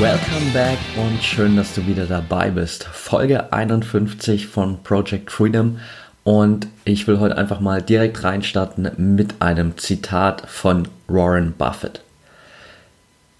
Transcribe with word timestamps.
Welcome 0.00 0.52
back 0.52 0.78
und 0.96 1.20
schön, 1.24 1.56
dass 1.56 1.74
du 1.74 1.84
wieder 1.88 2.06
dabei 2.06 2.50
bist. 2.50 2.84
Folge 2.84 3.52
51 3.52 4.46
von 4.46 4.80
Project 4.84 5.32
Freedom 5.32 5.80
und 6.22 6.68
ich 6.84 7.08
will 7.08 7.18
heute 7.18 7.36
einfach 7.36 7.58
mal 7.58 7.82
direkt 7.82 8.22
reinstarten 8.22 8.92
mit 8.96 9.42
einem 9.42 9.76
Zitat 9.76 10.48
von 10.48 10.86
Warren 11.08 11.52
Buffett. 11.58 12.02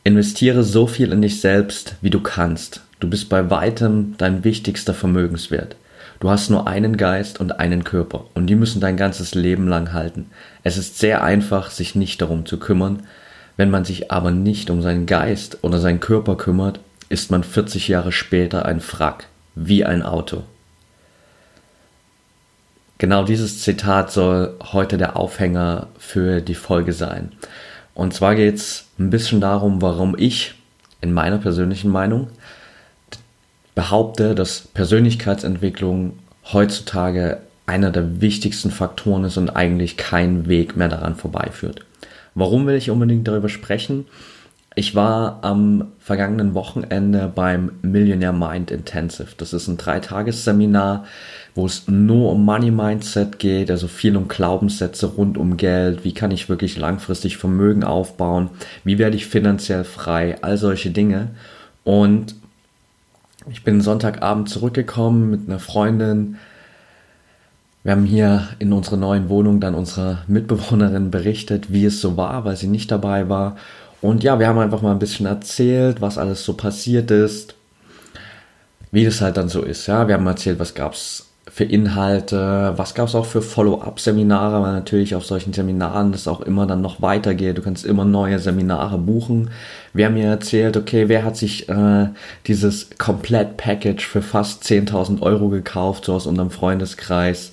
Investiere 0.02 0.64
so 0.64 0.88
viel 0.88 1.12
in 1.12 1.22
dich 1.22 1.40
selbst, 1.40 1.94
wie 2.00 2.10
du 2.10 2.18
kannst. 2.18 2.80
Du 2.98 3.08
bist 3.08 3.28
bei 3.28 3.50
weitem 3.50 4.16
dein 4.18 4.42
wichtigster 4.42 4.94
Vermögenswert. 4.94 5.76
Du 6.18 6.28
hast 6.28 6.50
nur 6.50 6.66
einen 6.66 6.96
Geist 6.96 7.38
und 7.38 7.60
einen 7.60 7.84
Körper 7.84 8.24
und 8.34 8.48
die 8.48 8.56
müssen 8.56 8.80
dein 8.80 8.96
ganzes 8.96 9.36
Leben 9.36 9.68
lang 9.68 9.92
halten. 9.92 10.26
Es 10.64 10.76
ist 10.76 10.98
sehr 10.98 11.22
einfach, 11.22 11.70
sich 11.70 11.94
nicht 11.94 12.20
darum 12.20 12.46
zu 12.46 12.58
kümmern, 12.58 13.04
wenn 13.58 13.70
man 13.70 13.84
sich 13.84 14.10
aber 14.10 14.30
nicht 14.30 14.70
um 14.70 14.80
seinen 14.80 15.04
Geist 15.04 15.58
oder 15.62 15.80
seinen 15.80 16.00
Körper 16.00 16.36
kümmert, 16.36 16.80
ist 17.08 17.30
man 17.30 17.42
40 17.42 17.88
Jahre 17.88 18.12
später 18.12 18.64
ein 18.64 18.80
Frack, 18.80 19.26
wie 19.56 19.84
ein 19.84 20.02
Auto. 20.02 20.44
Genau 22.98 23.24
dieses 23.24 23.60
Zitat 23.60 24.12
soll 24.12 24.54
heute 24.72 24.96
der 24.96 25.16
Aufhänger 25.16 25.88
für 25.98 26.40
die 26.40 26.54
Folge 26.54 26.92
sein. 26.92 27.32
Und 27.94 28.14
zwar 28.14 28.36
geht 28.36 28.54
es 28.54 28.86
ein 28.98 29.10
bisschen 29.10 29.40
darum, 29.40 29.82
warum 29.82 30.16
ich 30.16 30.54
in 31.00 31.12
meiner 31.12 31.38
persönlichen 31.38 31.90
Meinung 31.90 32.28
behaupte, 33.74 34.36
dass 34.36 34.68
Persönlichkeitsentwicklung 34.68 36.16
heutzutage 36.52 37.38
einer 37.66 37.90
der 37.90 38.20
wichtigsten 38.20 38.70
Faktoren 38.70 39.24
ist 39.24 39.36
und 39.36 39.50
eigentlich 39.50 39.96
kein 39.96 40.46
Weg 40.46 40.76
mehr 40.76 40.88
daran 40.88 41.16
vorbeiführt. 41.16 41.84
Warum 42.38 42.68
will 42.68 42.76
ich 42.76 42.88
unbedingt 42.88 43.26
darüber 43.26 43.48
sprechen? 43.48 44.04
Ich 44.76 44.94
war 44.94 45.40
am 45.42 45.88
vergangenen 45.98 46.54
Wochenende 46.54 47.32
beim 47.34 47.72
Millionaire 47.82 48.32
Mind 48.32 48.70
Intensive. 48.70 49.30
Das 49.36 49.52
ist 49.52 49.66
ein 49.66 49.76
Dreitagesseminar, 49.76 51.04
wo 51.56 51.66
es 51.66 51.88
nur 51.88 52.30
um 52.30 52.44
Money 52.44 52.70
Mindset 52.70 53.40
geht, 53.40 53.72
also 53.72 53.88
viel 53.88 54.16
um 54.16 54.28
Glaubenssätze 54.28 55.06
rund 55.06 55.36
um 55.36 55.56
Geld. 55.56 56.04
Wie 56.04 56.14
kann 56.14 56.30
ich 56.30 56.48
wirklich 56.48 56.78
langfristig 56.78 57.38
Vermögen 57.38 57.82
aufbauen? 57.82 58.50
Wie 58.84 58.98
werde 58.98 59.16
ich 59.16 59.26
finanziell 59.26 59.82
frei? 59.82 60.36
All 60.40 60.58
solche 60.58 60.90
Dinge. 60.90 61.30
Und 61.82 62.36
ich 63.50 63.64
bin 63.64 63.80
Sonntagabend 63.80 64.48
zurückgekommen 64.48 65.28
mit 65.28 65.48
einer 65.48 65.58
Freundin, 65.58 66.36
wir 67.84 67.92
haben 67.92 68.04
hier 68.04 68.48
in 68.58 68.72
unserer 68.72 68.96
neuen 68.96 69.28
Wohnung 69.28 69.60
dann 69.60 69.74
unserer 69.74 70.22
Mitbewohnerin 70.26 71.10
berichtet, 71.10 71.72
wie 71.72 71.84
es 71.84 72.00
so 72.00 72.16
war, 72.16 72.44
weil 72.44 72.56
sie 72.56 72.66
nicht 72.66 72.90
dabei 72.90 73.28
war. 73.28 73.56
Und 74.00 74.22
ja, 74.22 74.38
wir 74.38 74.48
haben 74.48 74.58
einfach 74.58 74.82
mal 74.82 74.92
ein 74.92 74.98
bisschen 74.98 75.26
erzählt, 75.26 76.00
was 76.00 76.18
alles 76.18 76.44
so 76.44 76.54
passiert 76.54 77.10
ist, 77.10 77.54
wie 78.90 79.04
das 79.04 79.20
halt 79.20 79.36
dann 79.36 79.48
so 79.48 79.62
ist. 79.62 79.86
Ja, 79.86 80.06
wir 80.06 80.14
haben 80.14 80.26
erzählt, 80.26 80.58
was 80.58 80.74
gab 80.74 80.92
es 80.92 81.27
für 81.50 81.64
Inhalte, 81.64 82.74
was 82.76 82.94
gab 82.94 83.08
es 83.08 83.14
auch 83.14 83.26
für 83.26 83.42
Follow-up-Seminare, 83.42 84.62
weil 84.62 84.72
natürlich 84.72 85.14
auf 85.14 85.24
solchen 85.24 85.52
Seminaren 85.52 86.12
das 86.12 86.28
auch 86.28 86.40
immer 86.40 86.66
dann 86.66 86.80
noch 86.80 87.00
weitergeht. 87.00 87.58
Du 87.58 87.62
kannst 87.62 87.84
immer 87.84 88.04
neue 88.04 88.38
Seminare 88.38 88.98
buchen. 88.98 89.50
Haben 89.96 90.14
mir 90.14 90.26
erzählt, 90.26 90.76
okay, 90.76 91.08
wer 91.08 91.24
hat 91.24 91.36
sich 91.36 91.68
äh, 91.68 92.08
dieses 92.46 92.90
Komplett-Package 92.98 94.06
für 94.06 94.22
fast 94.22 94.62
10.000 94.64 95.22
Euro 95.22 95.48
gekauft, 95.48 96.04
so 96.04 96.14
aus 96.14 96.26
unserem 96.26 96.50
Freundeskreis. 96.50 97.52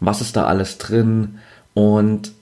Was 0.00 0.20
ist 0.20 0.36
da 0.36 0.44
alles 0.44 0.78
drin? 0.78 1.38
Und 1.74 2.32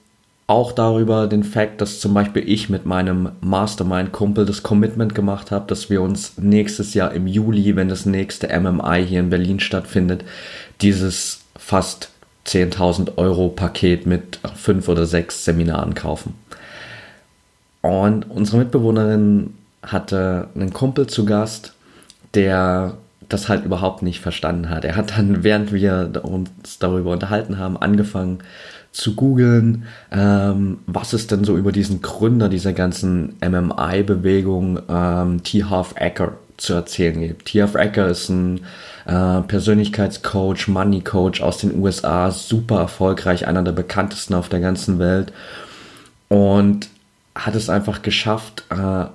auch 0.47 0.71
darüber 0.71 1.25
den 1.25 1.43
Fakt, 1.43 1.81
dass 1.81 1.99
zum 1.99 2.13
Beispiel 2.13 2.47
ich 2.47 2.69
mit 2.69 2.85
meinem 2.85 3.31
Mastermind-Kumpel 3.41 4.45
das 4.45 4.61
Commitment 4.61 5.15
gemacht 5.15 5.49
habe, 5.49 5.65
dass 5.67 5.89
wir 5.89 6.03
uns 6.03 6.37
nächstes 6.37 6.93
Jahr 6.93 7.13
im 7.13 7.25
Juli, 7.25 7.75
wenn 7.75 7.89
das 7.89 8.05
nächste 8.05 8.47
MMI 8.47 9.03
hier 9.07 9.21
in 9.21 9.31
Berlin 9.31 9.59
stattfindet, 9.59 10.23
dieses 10.81 11.41
fast 11.57 12.09
10.000 12.45 13.17
Euro 13.17 13.49
Paket 13.49 14.05
mit 14.05 14.39
fünf 14.55 14.87
oder 14.87 15.05
sechs 15.05 15.45
Seminaren 15.45 15.95
kaufen. 15.95 16.35
Und 17.81 18.29
unsere 18.29 18.57
Mitbewohnerin 18.57 19.53
hatte 19.83 20.49
einen 20.55 20.73
Kumpel 20.73 21.07
zu 21.07 21.25
Gast, 21.25 21.73
der 22.33 22.97
das 23.29 23.49
halt 23.49 23.65
überhaupt 23.65 24.03
nicht 24.03 24.19
verstanden 24.19 24.69
hat. 24.69 24.85
Er 24.85 24.95
hat 24.95 25.17
dann, 25.17 25.43
während 25.43 25.71
wir 25.71 26.11
uns 26.23 26.77
darüber 26.79 27.11
unterhalten 27.11 27.57
haben, 27.57 27.77
angefangen 27.77 28.39
zu 28.91 29.15
googeln, 29.15 29.85
ähm, 30.11 30.79
was 30.87 31.13
es 31.13 31.27
denn 31.27 31.43
so 31.43 31.57
über 31.57 31.71
diesen 31.71 32.01
Gründer 32.01 32.47
dieser 32.47 32.73
ganzen 32.73 33.35
MMI-Bewegung, 33.41 34.79
ähm, 34.87 35.43
T. 35.43 35.65
Half 35.65 35.95
Ecker, 35.97 36.33
zu 36.57 36.73
erzählen 36.73 37.19
gibt. 37.19 37.45
T. 37.45 37.61
Half 37.61 37.75
Ecker 37.75 38.07
ist 38.07 38.29
ein 38.29 38.61
äh, 39.05 39.41
Persönlichkeitscoach, 39.41 40.67
Money 40.67 41.01
Coach 41.01 41.41
aus 41.41 41.57
den 41.59 41.79
USA, 41.79 42.31
super 42.31 42.79
erfolgreich, 42.79 43.47
einer 43.47 43.63
der 43.63 43.71
bekanntesten 43.71 44.33
auf 44.33 44.49
der 44.49 44.59
ganzen 44.59 44.99
Welt. 44.99 45.31
Und 46.27 46.89
hat 47.35 47.55
es 47.55 47.69
einfach 47.69 48.01
geschafft, 48.01 48.63
äh, 48.69 49.05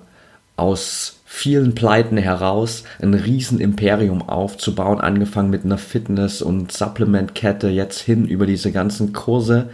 aus 0.57 1.21
vielen 1.25 1.75
Pleiten 1.75 2.17
heraus 2.17 2.85
ein 3.01 3.15
Riesenimperium 3.15 4.29
aufzubauen, 4.29 5.01
angefangen 5.01 5.49
mit 5.49 5.65
einer 5.65 5.79
Fitness- 5.79 6.43
und 6.43 6.73
Supplementkette, 6.73 7.69
jetzt 7.69 8.01
hin 8.01 8.27
über 8.27 8.47
diese 8.47 8.73
ganzen 8.73 9.13
Kurse 9.13 9.71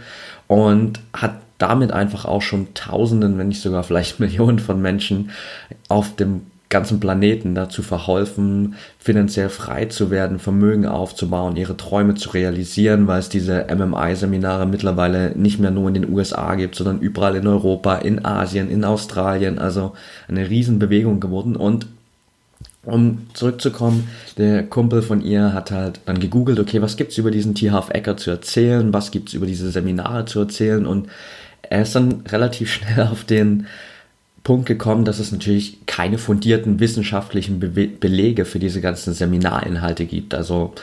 und 0.47 0.99
hat 1.13 1.33
damit 1.57 1.91
einfach 1.91 2.25
auch 2.25 2.41
schon 2.41 2.73
Tausenden, 2.73 3.37
wenn 3.37 3.49
nicht 3.49 3.61
sogar 3.61 3.83
vielleicht 3.83 4.19
Millionen 4.21 4.59
von 4.59 4.81
Menschen 4.81 5.31
auf 5.89 6.15
dem 6.15 6.43
ganzen 6.69 6.99
Planeten 6.99 7.55
dazu 7.55 7.81
verholfen, 7.81 8.75
finanziell 8.99 9.49
frei 9.49 9.85
zu 9.85 10.11
werden, 10.11 10.39
Vermögen 10.39 10.85
aufzubauen, 10.85 11.55
ihre 11.55 11.77
Träume 11.77 12.15
zu 12.15 12.31
realisieren, 12.31 13.07
weil 13.07 13.19
es 13.19 13.29
diese 13.29 13.67
MMI-Seminare 13.73 14.65
mittlerweile 14.65 15.31
nicht 15.37 15.59
mehr 15.59 15.71
nur 15.71 15.87
in 15.87 15.93
den 15.93 16.11
USA 16.11 16.55
gibt, 16.55 16.75
sondern 16.75 16.99
überall 16.99 17.35
in 17.35 17.47
Europa, 17.47 17.95
in 17.95 18.25
Asien, 18.25 18.69
in 18.69 18.83
Australien. 18.83 19.59
Also 19.59 19.93
eine 20.27 20.49
Riesenbewegung 20.49 21.21
geworden. 21.21 21.55
Und 21.55 21.87
um 22.83 23.27
zurückzukommen, 23.33 24.07
der 24.37 24.63
Kumpel 24.63 25.01
von 25.01 25.21
ihr 25.21 25.53
hat 25.53 25.71
halt 25.71 26.01
dann 26.05 26.19
gegoogelt, 26.19 26.59
okay, 26.59 26.81
was 26.81 26.97
gibt's 26.97 27.17
über 27.17 27.31
diesen 27.31 27.55
T-Half 27.55 27.89
Ecker 27.89 28.17
zu 28.17 28.29
erzählen, 28.31 28.93
was 28.93 29.11
gibt's 29.11 29.33
über 29.33 29.45
diese 29.45 29.71
Seminare 29.71 30.25
zu 30.25 30.39
erzählen 30.39 30.85
und 30.85 31.07
er 31.63 31.81
ist 31.81 31.95
dann 31.95 32.23
relativ 32.29 32.71
schnell 32.71 33.07
auf 33.07 33.25
den 33.25 33.67
Punkt 34.47 34.65
gekommen, 34.65 35.03
dass 35.03 35.19
es 35.19 35.33
natürlich 35.33 35.85
keine 35.87 36.17
fundierten 36.17 36.79
wissenschaftlichen 36.79 37.59
Be 37.59 37.87
Belege 37.87 38.45
für 38.45 38.59
diese 38.59 38.79
ganzen 38.79 39.13
Seminarinhalte 39.13 40.05
gibt. 40.05 40.33
Also 40.33 40.73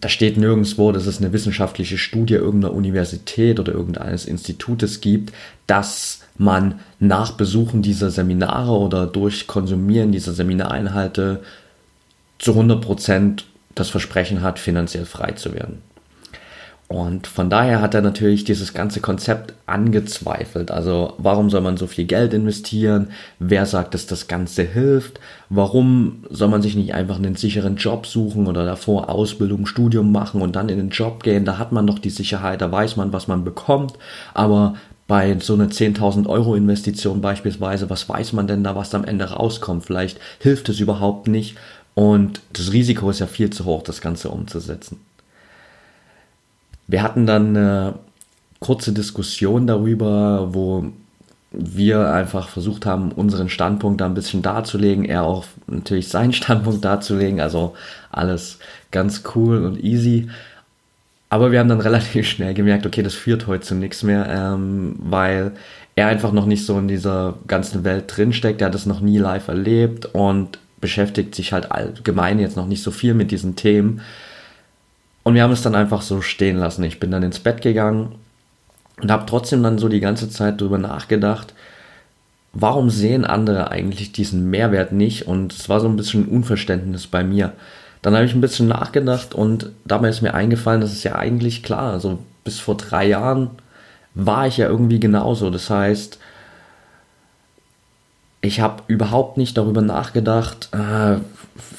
da 0.00 0.08
steht 0.08 0.36
nirgendwo, 0.36 0.92
dass 0.92 1.06
es 1.06 1.18
eine 1.18 1.32
wissenschaftliche 1.32 1.98
Studie 1.98 2.34
irgendeiner 2.34 2.72
Universität 2.72 3.58
oder 3.58 3.72
irgendeines 3.72 4.26
Institutes 4.26 5.00
gibt, 5.00 5.32
dass 5.66 6.20
man 6.36 6.78
nach 7.00 7.32
Besuchen 7.32 7.82
dieser 7.82 8.12
Seminare 8.12 8.70
oder 8.70 9.08
durch 9.08 9.48
Konsumieren 9.48 10.12
dieser 10.12 10.32
Seminarinhalte 10.32 11.42
zu 12.38 12.52
100 12.52 12.80
Prozent 12.80 13.46
das 13.74 13.90
Versprechen 13.90 14.40
hat, 14.40 14.60
finanziell 14.60 15.04
frei 15.04 15.32
zu 15.32 15.52
werden. 15.52 15.82
Und 16.88 17.26
von 17.26 17.50
daher 17.50 17.82
hat 17.82 17.92
er 17.92 18.00
natürlich 18.00 18.44
dieses 18.44 18.72
ganze 18.72 19.00
Konzept 19.00 19.52
angezweifelt. 19.66 20.70
Also 20.70 21.12
warum 21.18 21.50
soll 21.50 21.60
man 21.60 21.76
so 21.76 21.86
viel 21.86 22.06
Geld 22.06 22.32
investieren? 22.32 23.08
Wer 23.38 23.66
sagt, 23.66 23.92
dass 23.92 24.06
das 24.06 24.26
Ganze 24.26 24.62
hilft? 24.62 25.20
Warum 25.50 26.24
soll 26.30 26.48
man 26.48 26.62
sich 26.62 26.76
nicht 26.76 26.94
einfach 26.94 27.16
einen 27.16 27.36
sicheren 27.36 27.76
Job 27.76 28.06
suchen 28.06 28.46
oder 28.46 28.64
davor 28.64 29.10
Ausbildung, 29.10 29.66
Studium 29.66 30.12
machen 30.12 30.40
und 30.40 30.56
dann 30.56 30.70
in 30.70 30.78
den 30.78 30.88
Job 30.88 31.22
gehen? 31.22 31.44
Da 31.44 31.58
hat 31.58 31.72
man 31.72 31.86
doch 31.86 31.98
die 31.98 32.08
Sicherheit, 32.08 32.62
da 32.62 32.72
weiß 32.72 32.96
man, 32.96 33.12
was 33.12 33.28
man 33.28 33.44
bekommt. 33.44 33.92
Aber 34.32 34.76
bei 35.06 35.38
so 35.40 35.52
einer 35.52 35.68
10.000 35.68 36.26
Euro 36.26 36.54
Investition 36.54 37.20
beispielsweise, 37.20 37.90
was 37.90 38.08
weiß 38.08 38.32
man 38.32 38.46
denn 38.46 38.64
da, 38.64 38.76
was 38.76 38.94
am 38.94 39.04
Ende 39.04 39.26
rauskommt? 39.26 39.84
Vielleicht 39.84 40.18
hilft 40.38 40.70
es 40.70 40.80
überhaupt 40.80 41.28
nicht. 41.28 41.54
Und 41.94 42.40
das 42.54 42.72
Risiko 42.72 43.10
ist 43.10 43.18
ja 43.18 43.26
viel 43.26 43.50
zu 43.50 43.66
hoch, 43.66 43.82
das 43.82 44.00
Ganze 44.00 44.30
umzusetzen. 44.30 45.00
Wir 46.88 47.02
hatten 47.02 47.26
dann 47.26 47.56
eine 47.56 47.94
kurze 48.60 48.92
Diskussion 48.92 49.66
darüber, 49.66 50.48
wo 50.52 50.90
wir 51.50 52.12
einfach 52.12 52.48
versucht 52.48 52.84
haben, 52.84 53.12
unseren 53.12 53.48
Standpunkt 53.48 54.00
da 54.00 54.06
ein 54.06 54.14
bisschen 54.14 54.42
darzulegen, 54.42 55.04
er 55.04 55.22
auch 55.22 55.44
natürlich 55.66 56.08
seinen 56.08 56.32
Standpunkt 56.34 56.84
darzulegen, 56.84 57.40
also 57.40 57.74
alles 58.10 58.58
ganz 58.90 59.22
cool 59.34 59.64
und 59.64 59.82
easy. 59.82 60.28
Aber 61.30 61.52
wir 61.52 61.60
haben 61.60 61.68
dann 61.68 61.80
relativ 61.82 62.26
schnell 62.26 62.54
gemerkt, 62.54 62.86
okay, 62.86 63.02
das 63.02 63.14
führt 63.14 63.46
heute 63.46 63.64
zu 63.64 63.74
nichts 63.74 64.02
mehr, 64.02 64.26
ähm, 64.28 64.96
weil 64.98 65.52
er 65.94 66.08
einfach 66.08 66.32
noch 66.32 66.46
nicht 66.46 66.64
so 66.64 66.78
in 66.78 66.88
dieser 66.88 67.34
ganzen 67.46 67.84
Welt 67.84 68.04
drinsteckt, 68.06 68.60
er 68.60 68.68
hat 68.68 68.74
es 68.74 68.86
noch 68.86 69.00
nie 69.00 69.18
live 69.18 69.48
erlebt 69.48 70.06
und 70.06 70.58
beschäftigt 70.80 71.34
sich 71.34 71.52
halt 71.52 71.72
allgemein 71.72 72.38
jetzt 72.38 72.56
noch 72.56 72.66
nicht 72.66 72.82
so 72.82 72.90
viel 72.92 73.14
mit 73.14 73.30
diesen 73.30 73.56
Themen. 73.56 74.00
Und 75.28 75.34
wir 75.34 75.42
haben 75.42 75.52
es 75.52 75.60
dann 75.60 75.74
einfach 75.74 76.00
so 76.00 76.22
stehen 76.22 76.56
lassen. 76.56 76.82
Ich 76.84 77.00
bin 77.00 77.10
dann 77.10 77.22
ins 77.22 77.38
Bett 77.38 77.60
gegangen 77.60 78.14
und 78.98 79.10
habe 79.10 79.26
trotzdem 79.26 79.62
dann 79.62 79.76
so 79.76 79.90
die 79.90 80.00
ganze 80.00 80.30
Zeit 80.30 80.58
darüber 80.58 80.78
nachgedacht, 80.78 81.52
warum 82.54 82.88
sehen 82.88 83.26
andere 83.26 83.70
eigentlich 83.70 84.10
diesen 84.12 84.48
Mehrwert 84.48 84.92
nicht? 84.92 85.28
Und 85.28 85.52
es 85.52 85.68
war 85.68 85.80
so 85.80 85.86
ein 85.86 85.96
bisschen 85.96 86.24
Unverständnis 86.24 87.06
bei 87.08 87.24
mir. 87.24 87.52
Dann 88.00 88.14
habe 88.14 88.24
ich 88.24 88.32
ein 88.32 88.40
bisschen 88.40 88.68
nachgedacht 88.68 89.34
und 89.34 89.70
dabei 89.84 90.08
ist 90.08 90.22
mir 90.22 90.32
eingefallen, 90.32 90.80
das 90.80 90.94
ist 90.94 91.04
ja 91.04 91.16
eigentlich 91.16 91.62
klar. 91.62 91.92
Also 91.92 92.20
bis 92.42 92.58
vor 92.58 92.78
drei 92.78 93.06
Jahren 93.06 93.50
war 94.14 94.46
ich 94.46 94.56
ja 94.56 94.66
irgendwie 94.66 94.98
genauso. 94.98 95.50
Das 95.50 95.68
heißt, 95.68 96.18
ich 98.40 98.60
habe 98.60 98.82
überhaupt 98.86 99.36
nicht 99.36 99.58
darüber 99.58 99.82
nachgedacht, 99.82 100.70
äh, 100.72 101.18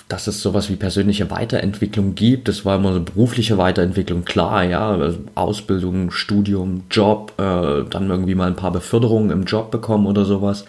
dass 0.08 0.28
es 0.28 0.42
sowas 0.42 0.70
wie 0.70 0.76
persönliche 0.76 1.30
Weiterentwicklung 1.30 2.16
gibt. 2.16 2.48
Das 2.48 2.66
war 2.66 2.78
immer 2.78 2.94
so 2.94 3.02
berufliche 3.02 3.58
Weiterentwicklung, 3.58 4.26
klar, 4.26 4.64
ja, 4.64 4.92
also 4.92 5.20
Ausbildung, 5.36 6.12
Studium, 6.12 6.84
Job, 6.90 7.34
äh, 7.38 7.90
dann 7.90 8.10
irgendwie 8.10 8.36
mal 8.36 8.48
ein 8.48 8.56
paar 8.56 8.72
Beförderungen 8.72 9.32
im 9.32 9.44
Job 9.44 9.72
bekommen 9.72 10.08
oder 10.08 10.26
sowas. 10.26 10.66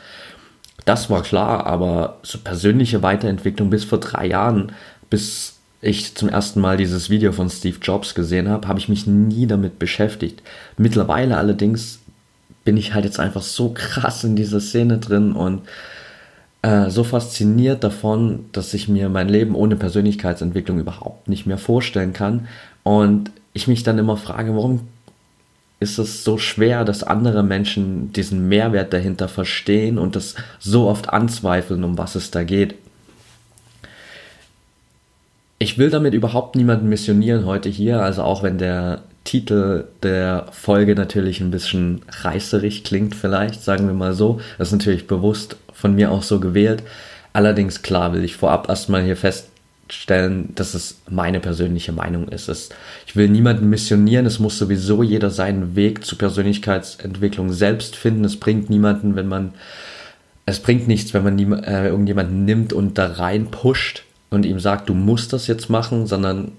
Das 0.85 1.11
war 1.11 1.23
klar, 1.23 1.67
aber 1.67 2.19
so 2.23 2.39
persönliche 2.39 3.03
Weiterentwicklung 3.03 3.71
bis 3.71 3.85
vor 3.85 4.01
drei 4.01 4.27
Jahren, 4.27 4.73
bis 5.09 5.59
ich 5.83 6.15
zum 6.15 6.29
ersten 6.29 6.61
Mal 6.61 6.77
dieses 6.77 7.09
Video 7.11 7.33
von 7.33 7.49
Steve 7.49 7.79
Jobs 7.81 8.15
gesehen 8.15 8.49
habe, 8.49 8.69
habe 8.69 8.79
ich 8.79 8.89
mich 8.89 9.06
nie 9.06 9.47
damit 9.47 9.79
beschäftigt. 9.79 10.43
Mittlerweile 10.77 11.37
allerdings 11.37 12.01
bin 12.65 12.77
ich 12.77 12.93
halt 12.93 13.05
jetzt 13.05 13.19
einfach 13.19 13.43
so 13.43 13.73
krass 13.75 14.25
in 14.25 14.37
dieser 14.37 14.61
Szene 14.61 14.99
drin 14.99 15.33
und 15.33 15.63
äh, 16.62 16.91
so 16.91 17.05
fasziniert 17.05 17.85
davon, 17.85 18.47
dass 18.53 18.75
ich 18.75 18.89
mir 18.89 19.09
mein 19.09 19.29
Leben 19.29 19.55
ohne 19.55 19.77
Persönlichkeitsentwicklung 19.77 20.79
überhaupt 20.79 21.29
nicht 21.29 21.47
mehr 21.47 21.59
vorstellen 21.59 22.12
kann. 22.12 22.49
Und 22.83 23.31
ich 23.53 23.67
mich 23.67 23.83
dann 23.83 23.99
immer 23.99 24.17
frage, 24.17 24.55
warum 24.55 24.89
ist 25.81 25.99
es 25.99 26.25
so 26.25 26.37
schwer, 26.37 26.85
dass 26.85 27.03
andere 27.03 27.43
Menschen 27.43 28.12
diesen 28.12 28.49
Mehrwert 28.49 28.93
dahinter 28.93 29.29
verstehen 29.29 29.99
und 29.99 30.15
das 30.15 30.35
so 30.59 30.87
oft 30.89 31.09
anzweifeln, 31.09 31.83
um 31.83 31.97
was 31.97 32.15
es 32.15 32.31
da 32.31 32.45
geht. 32.45 32.75
Ich 35.59 35.79
will 35.79 35.89
damit 35.89 36.13
überhaupt 36.13 36.56
niemanden 36.56 36.89
missionieren 36.91 37.47
heute 37.47 37.71
hier, 37.71 38.03
also 38.03 38.23
auch 38.23 38.43
wenn 38.43 38.59
der 38.59 39.03
Titel 39.25 39.84
der 40.02 40.46
Folge 40.50 40.94
natürlich 40.94 41.40
ein 41.40 41.50
bisschen 41.50 42.02
reißerig 42.08 42.84
klingt, 42.84 43.14
vielleicht, 43.14 43.62
sagen 43.62 43.87
wir 43.87 43.94
mal 43.94 44.14
so. 44.14 44.40
Das 44.58 44.69
ist 44.69 44.72
natürlich 44.72 45.06
bewusst 45.06 45.56
von 45.72 45.94
mir 45.94 46.11
auch 46.11 46.22
so 46.22 46.40
gewählt. 46.40 46.82
Allerdings, 47.32 47.82
klar, 47.82 48.12
will 48.12 48.25
ich 48.25 48.37
vorab 48.37 48.69
erstmal 48.69 49.05
hier 49.05 49.17
feststellen, 49.17 50.52
dass 50.55 50.75
es 50.75 51.00
meine 51.08 51.38
persönliche 51.38 51.93
Meinung 51.93 52.28
ist. 52.28 52.75
Ich 53.06 53.14
will 53.14 53.28
niemanden 53.28 53.69
missionieren, 53.69 54.26
es 54.26 54.38
muss 54.38 54.58
sowieso 54.58 55.02
jeder 55.02 55.31
seinen 55.31 55.76
Weg 55.76 56.05
zur 56.05 56.19
Persönlichkeitsentwicklung 56.19 57.52
selbst 57.52 57.96
finden. 57.96 58.25
Es 58.25 58.38
bringt 58.38 58.70
niemanden, 58.70 59.17
wenn 59.17 59.28
man, 59.28 59.52
es 60.46 60.61
bringt 60.61 60.88
nichts, 60.88 61.14
wenn 61.14 61.25
man 61.25 61.37
nie, 61.37 61.52
äh, 61.62 61.88
irgendjemanden 61.88 62.44
nimmt 62.44 62.72
und 62.72 62.99
da 62.99 63.06
rein 63.06 63.50
pusht 63.50 64.02
und 64.31 64.44
ihm 64.46 64.58
sagt, 64.61 64.88
du 64.88 64.94
musst 64.94 65.32
das 65.32 65.46
jetzt 65.46 65.69
machen, 65.69 66.06
sondern 66.06 66.52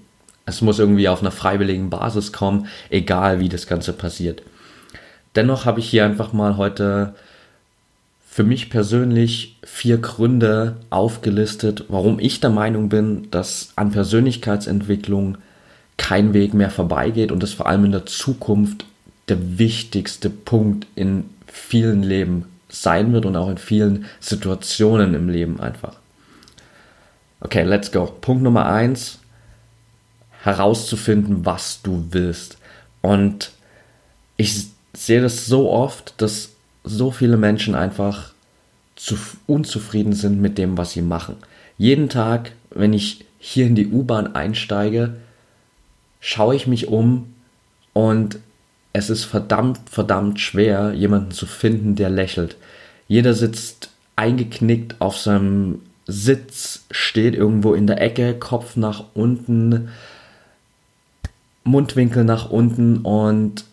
es 0.46 0.60
muss 0.60 0.78
irgendwie 0.78 1.08
auf 1.08 1.20
einer 1.20 1.30
freiwilligen 1.30 1.90
Basis 1.90 2.32
kommen, 2.32 2.66
egal 2.90 3.40
wie 3.40 3.48
das 3.48 3.66
Ganze 3.66 3.92
passiert. 3.92 4.42
Dennoch 5.36 5.64
habe 5.64 5.80
ich 5.80 5.88
hier 5.88 6.04
einfach 6.04 6.32
mal 6.32 6.56
heute 6.56 7.14
für 8.26 8.44
mich 8.44 8.70
persönlich 8.70 9.58
vier 9.62 9.98
Gründe 9.98 10.76
aufgelistet, 10.90 11.84
warum 11.88 12.18
ich 12.18 12.40
der 12.40 12.50
Meinung 12.50 12.88
bin, 12.88 13.30
dass 13.30 13.72
an 13.76 13.92
Persönlichkeitsentwicklung 13.92 15.38
kein 15.98 16.32
Weg 16.32 16.54
mehr 16.54 16.70
vorbeigeht 16.70 17.30
und 17.30 17.42
das 17.42 17.52
vor 17.52 17.66
allem 17.66 17.84
in 17.84 17.92
der 17.92 18.06
Zukunft 18.06 18.86
der 19.28 19.58
wichtigste 19.58 20.30
Punkt 20.30 20.86
in 20.94 21.24
vielen 21.46 22.02
Leben 22.02 22.46
sein 22.68 23.12
wird 23.12 23.26
und 23.26 23.36
auch 23.36 23.50
in 23.50 23.58
vielen 23.58 24.06
Situationen 24.18 25.14
im 25.14 25.28
Leben 25.28 25.60
einfach. 25.60 25.96
Okay, 27.40 27.64
let's 27.64 27.92
go. 27.92 28.06
Punkt 28.06 28.42
Nummer 28.42 28.66
eins, 28.66 29.18
herauszufinden, 30.42 31.46
was 31.46 31.82
du 31.82 32.06
willst. 32.10 32.58
Und 33.00 33.52
ich 34.36 34.66
sehe 34.92 35.20
das 35.20 35.46
so 35.46 35.70
oft, 35.70 36.14
dass 36.20 36.50
so 36.84 37.10
viele 37.10 37.36
Menschen 37.36 37.74
einfach 37.74 38.32
zu 38.96 39.16
unzufrieden 39.46 40.12
sind 40.12 40.40
mit 40.40 40.58
dem, 40.58 40.76
was 40.76 40.92
sie 40.92 41.02
machen. 41.02 41.36
Jeden 41.78 42.08
Tag, 42.08 42.52
wenn 42.70 42.92
ich 42.92 43.24
hier 43.38 43.66
in 43.66 43.74
die 43.74 43.88
U-Bahn 43.88 44.34
einsteige, 44.34 45.14
schaue 46.20 46.54
ich 46.54 46.66
mich 46.66 46.88
um 46.88 47.34
und 47.92 48.38
es 48.92 49.10
ist 49.10 49.24
verdammt, 49.24 49.80
verdammt 49.90 50.38
schwer, 50.38 50.92
jemanden 50.92 51.30
zu 51.30 51.46
finden, 51.46 51.96
der 51.96 52.10
lächelt. 52.10 52.56
Jeder 53.08 53.34
sitzt 53.34 53.90
eingeknickt 54.16 55.00
auf 55.00 55.16
seinem 55.16 55.80
Sitz, 56.06 56.84
steht 56.90 57.34
irgendwo 57.34 57.74
in 57.74 57.86
der 57.86 58.00
Ecke, 58.00 58.34
Kopf 58.34 58.76
nach 58.76 59.04
unten, 59.14 59.88
Mundwinkel 61.64 62.24
nach 62.24 62.50
unten 62.50 62.98
und 62.98 63.64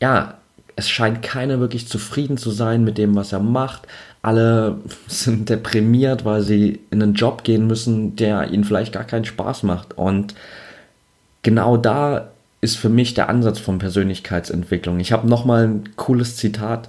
ja, 0.00 0.34
es 0.76 0.88
scheint 0.88 1.22
keiner 1.22 1.60
wirklich 1.60 1.86
zufrieden 1.88 2.38
zu 2.38 2.50
sein 2.50 2.84
mit 2.84 2.98
dem, 2.98 3.14
was 3.14 3.32
er 3.32 3.40
macht. 3.40 3.82
Alle 4.22 4.78
sind 5.06 5.48
deprimiert, 5.48 6.24
weil 6.24 6.42
sie 6.42 6.80
in 6.90 7.02
einen 7.02 7.14
Job 7.14 7.44
gehen 7.44 7.66
müssen, 7.66 8.16
der 8.16 8.50
ihnen 8.50 8.64
vielleicht 8.64 8.92
gar 8.92 9.04
keinen 9.04 9.24
Spaß 9.24 9.62
macht. 9.64 9.96
Und 9.96 10.34
genau 11.42 11.76
da 11.76 12.28
ist 12.60 12.76
für 12.76 12.88
mich 12.88 13.14
der 13.14 13.28
Ansatz 13.28 13.58
von 13.58 13.78
Persönlichkeitsentwicklung. 13.78 15.00
Ich 15.00 15.12
habe 15.12 15.28
nochmal 15.28 15.66
ein 15.66 15.96
cooles 15.96 16.36
Zitat 16.36 16.88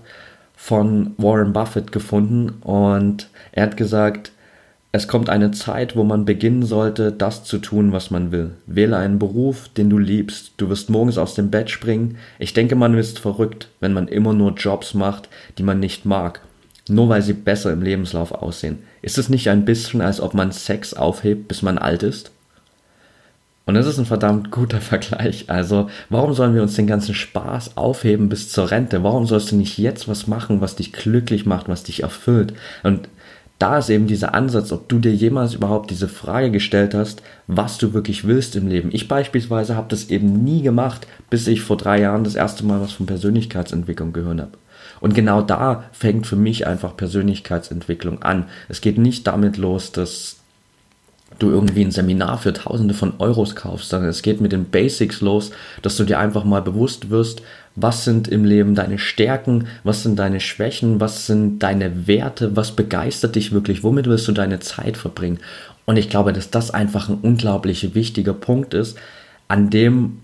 von 0.55 1.13
Warren 1.17 1.51
Buffett 1.51 1.91
gefunden 1.91 2.49
und 2.61 3.27
er 3.51 3.63
hat 3.63 3.75
gesagt, 3.75 4.31
es 4.95 5.07
kommt 5.07 5.27
eine 5.31 5.49
Zeit, 5.49 5.95
wo 5.95 6.03
man 6.03 6.23
beginnen 6.23 6.61
sollte, 6.61 7.11
das 7.11 7.43
zu 7.43 7.57
tun, 7.57 7.91
was 7.93 8.11
man 8.11 8.31
will. 8.31 8.51
Wähle 8.67 8.95
einen 8.95 9.17
Beruf, 9.17 9.67
den 9.69 9.89
du 9.89 9.97
liebst. 9.97 10.51
Du 10.57 10.69
wirst 10.69 10.91
morgens 10.91 11.17
aus 11.17 11.33
dem 11.33 11.49
Bett 11.49 11.71
springen. 11.71 12.17
Ich 12.37 12.53
denke, 12.53 12.75
man 12.75 12.95
ist 12.95 13.17
verrückt, 13.17 13.69
wenn 13.79 13.93
man 13.93 14.07
immer 14.07 14.33
nur 14.33 14.53
Jobs 14.53 14.93
macht, 14.93 15.29
die 15.57 15.63
man 15.63 15.79
nicht 15.79 16.05
mag. 16.05 16.41
Nur 16.87 17.09
weil 17.09 17.23
sie 17.23 17.33
besser 17.33 17.73
im 17.73 17.81
Lebenslauf 17.81 18.33
aussehen. 18.33 18.83
Ist 19.01 19.17
es 19.17 19.29
nicht 19.29 19.49
ein 19.49 19.65
bisschen, 19.65 19.99
als 19.99 20.21
ob 20.21 20.35
man 20.35 20.51
Sex 20.51 20.93
aufhebt, 20.93 21.47
bis 21.47 21.63
man 21.63 21.79
alt 21.79 22.03
ist? 22.03 22.29
Und 23.65 23.73
das 23.73 23.87
ist 23.87 23.97
ein 23.97 24.05
verdammt 24.05 24.51
guter 24.51 24.81
Vergleich. 24.81 25.45
Also, 25.47 25.89
warum 26.09 26.35
sollen 26.35 26.53
wir 26.53 26.61
uns 26.61 26.75
den 26.75 26.85
ganzen 26.85 27.15
Spaß 27.15 27.77
aufheben 27.77 28.29
bis 28.29 28.51
zur 28.51 28.69
Rente? 28.69 29.03
Warum 29.03 29.25
sollst 29.25 29.53
du 29.53 29.55
nicht 29.55 29.79
jetzt 29.79 30.07
was 30.07 30.27
machen, 30.27 30.61
was 30.61 30.75
dich 30.75 30.93
glücklich 30.93 31.47
macht, 31.47 31.67
was 31.67 31.81
dich 31.81 32.03
erfüllt? 32.03 32.53
Und 32.83 33.09
da 33.59 33.77
ist 33.77 33.89
eben 33.89 34.07
dieser 34.07 34.33
Ansatz, 34.33 34.71
ob 34.71 34.89
du 34.89 34.99
dir 34.99 35.13
jemals 35.13 35.53
überhaupt 35.53 35.89
diese 35.89 36.07
Frage 36.07 36.51
gestellt 36.51 36.93
hast, 36.93 37.21
was 37.47 37.77
du 37.77 37.93
wirklich 37.93 38.25
willst 38.25 38.55
im 38.55 38.67
Leben. 38.67 38.89
Ich 38.91 39.07
beispielsweise 39.07 39.75
habe 39.75 39.87
das 39.89 40.09
eben 40.09 40.43
nie 40.43 40.61
gemacht, 40.61 41.07
bis 41.29 41.47
ich 41.47 41.61
vor 41.61 41.77
drei 41.77 42.01
Jahren 42.01 42.23
das 42.23 42.35
erste 42.35 42.65
Mal 42.65 42.81
was 42.81 42.91
von 42.91 43.05
Persönlichkeitsentwicklung 43.05 44.11
gehört 44.11 44.41
habe. 44.41 44.57
Und 44.99 45.15
genau 45.15 45.41
da 45.41 45.85
fängt 45.91 46.27
für 46.27 46.35
mich 46.35 46.67
einfach 46.67 46.97
Persönlichkeitsentwicklung 46.97 48.21
an. 48.21 48.45
Es 48.69 48.81
geht 48.81 48.97
nicht 48.97 49.27
damit 49.27 49.57
los, 49.57 49.91
dass 49.91 50.42
du 51.39 51.49
irgendwie 51.49 51.83
ein 51.83 51.91
Seminar 51.91 52.37
für 52.37 52.53
Tausende 52.53 52.93
von 52.93 53.13
Euros 53.19 53.55
kaufst, 53.55 53.89
sondern 53.89 54.09
es 54.09 54.21
geht 54.21 54.41
mit 54.41 54.51
den 54.51 54.65
Basics 54.65 55.21
los, 55.21 55.51
dass 55.81 55.97
du 55.97 56.03
dir 56.03 56.19
einfach 56.19 56.43
mal 56.43 56.61
bewusst 56.61 57.09
wirst, 57.09 57.41
was 57.75 58.03
sind 58.03 58.27
im 58.27 58.45
Leben 58.45 58.75
deine 58.75 58.99
Stärken, 58.99 59.67
was 59.83 60.03
sind 60.03 60.19
deine 60.19 60.39
Schwächen, 60.39 60.99
was 60.99 61.25
sind 61.25 61.59
deine 61.59 62.07
Werte, 62.07 62.55
was 62.55 62.71
begeistert 62.71 63.35
dich 63.35 63.51
wirklich, 63.51 63.83
womit 63.83 64.05
willst 64.07 64.27
du 64.27 64.31
deine 64.31 64.59
Zeit 64.59 64.97
verbringen. 64.97 65.39
Und 65.85 65.97
ich 65.97 66.09
glaube, 66.09 66.33
dass 66.33 66.49
das 66.49 66.71
einfach 66.71 67.09
ein 67.09 67.19
unglaublich 67.21 67.95
wichtiger 67.95 68.33
Punkt 68.33 68.73
ist, 68.73 68.97
an 69.47 69.69
dem 69.69 70.19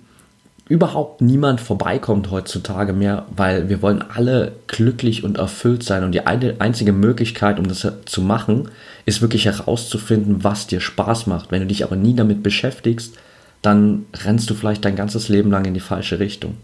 überhaupt 0.70 1.20
niemand 1.20 1.60
vorbeikommt 1.60 2.30
heutzutage 2.30 2.94
mehr, 2.94 3.26
weil 3.36 3.68
wir 3.70 3.82
wollen 3.82 4.04
alle 4.04 4.54
glücklich 4.68 5.24
und 5.24 5.38
erfüllt 5.38 5.84
sein. 5.84 6.04
Und 6.04 6.14
die 6.14 6.26
einzige 6.28 6.94
Möglichkeit, 6.94 7.60
um 7.60 7.68
das 7.68 7.86
zu 8.06 8.22
machen, 8.22 8.70
ist 9.06 9.22
wirklich 9.22 9.46
herauszufinden, 9.46 10.44
was 10.44 10.68
dir 10.68 10.80
Spaß 10.80 11.26
macht. 11.26 11.52
Wenn 11.52 11.62
du 11.62 11.68
dich 11.68 11.84
aber 11.84 11.96
nie 11.96 12.16
damit 12.16 12.44
beschäftigst, 12.44 13.16
dann 13.64 14.06
rennst 14.14 14.50
du 14.50 14.54
vielleicht 14.54 14.86
dein 14.86 14.96
ganzes 14.96 15.28
Leben 15.28 15.50
lang 15.52 15.66
in 15.66 15.74
die 15.74 15.80
falsche 15.80 16.20
Richtung. 16.20 16.56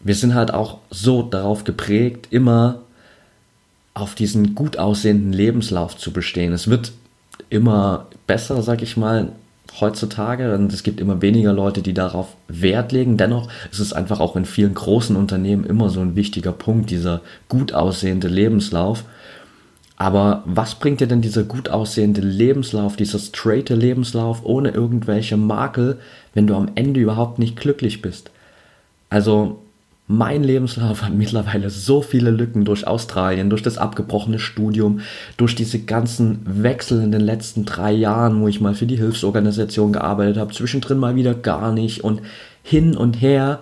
wir 0.00 0.14
sind 0.14 0.34
halt 0.34 0.52
auch 0.52 0.78
so 0.90 1.22
darauf 1.22 1.64
geprägt, 1.64 2.28
immer 2.30 2.80
auf 3.92 4.14
diesen 4.14 4.54
gut 4.54 4.78
aussehenden 4.78 5.32
Lebenslauf 5.32 5.96
zu 5.96 6.12
bestehen. 6.12 6.52
Es 6.52 6.68
wird 6.68 6.92
immer 7.50 8.06
besser, 8.26 8.62
sag 8.62 8.82
ich 8.82 8.96
mal, 8.96 9.32
heutzutage 9.78 10.54
und 10.54 10.72
es 10.72 10.82
gibt 10.82 11.00
immer 11.00 11.22
weniger 11.22 11.52
Leute, 11.52 11.82
die 11.82 11.94
darauf 11.94 12.36
Wert 12.48 12.92
legen. 12.92 13.16
Dennoch 13.16 13.48
ist 13.70 13.78
es 13.78 13.92
einfach 13.92 14.20
auch 14.20 14.36
in 14.36 14.44
vielen 14.44 14.74
großen 14.74 15.16
Unternehmen 15.16 15.64
immer 15.64 15.90
so 15.90 16.00
ein 16.00 16.16
wichtiger 16.16 16.52
Punkt, 16.52 16.90
dieser 16.90 17.20
gut 17.48 17.72
aussehende 17.72 18.28
Lebenslauf. 18.28 19.04
Aber 19.96 20.42
was 20.46 20.76
bringt 20.76 21.00
dir 21.00 21.06
denn 21.06 21.20
dieser 21.20 21.44
gut 21.44 21.68
aussehende 21.68 22.22
Lebenslauf, 22.22 22.96
dieser 22.96 23.18
straighte 23.18 23.74
Lebenslauf 23.74 24.44
ohne 24.44 24.70
irgendwelche 24.70 25.36
Makel, 25.36 25.98
wenn 26.32 26.46
du 26.46 26.54
am 26.54 26.70
Ende 26.74 27.00
überhaupt 27.00 27.38
nicht 27.38 27.56
glücklich 27.56 28.00
bist? 28.00 28.30
Also 29.10 29.60
mein 30.10 30.42
Lebenslauf 30.42 31.02
hat 31.02 31.14
mittlerweile 31.14 31.70
so 31.70 32.02
viele 32.02 32.32
Lücken 32.32 32.64
durch 32.64 32.84
Australien, 32.84 33.48
durch 33.48 33.62
das 33.62 33.78
abgebrochene 33.78 34.40
Studium, 34.40 35.02
durch 35.36 35.54
diese 35.54 35.78
ganzen 35.78 36.40
Wechsel 36.44 37.00
in 37.00 37.12
den 37.12 37.20
letzten 37.20 37.64
drei 37.64 37.92
Jahren, 37.92 38.40
wo 38.40 38.48
ich 38.48 38.60
mal 38.60 38.74
für 38.74 38.86
die 38.86 38.96
Hilfsorganisation 38.96 39.92
gearbeitet 39.92 40.36
habe, 40.36 40.52
zwischendrin 40.52 40.98
mal 40.98 41.14
wieder 41.14 41.34
gar 41.34 41.70
nicht 41.70 42.02
und 42.02 42.22
hin 42.64 42.96
und 42.96 43.20
her. 43.20 43.60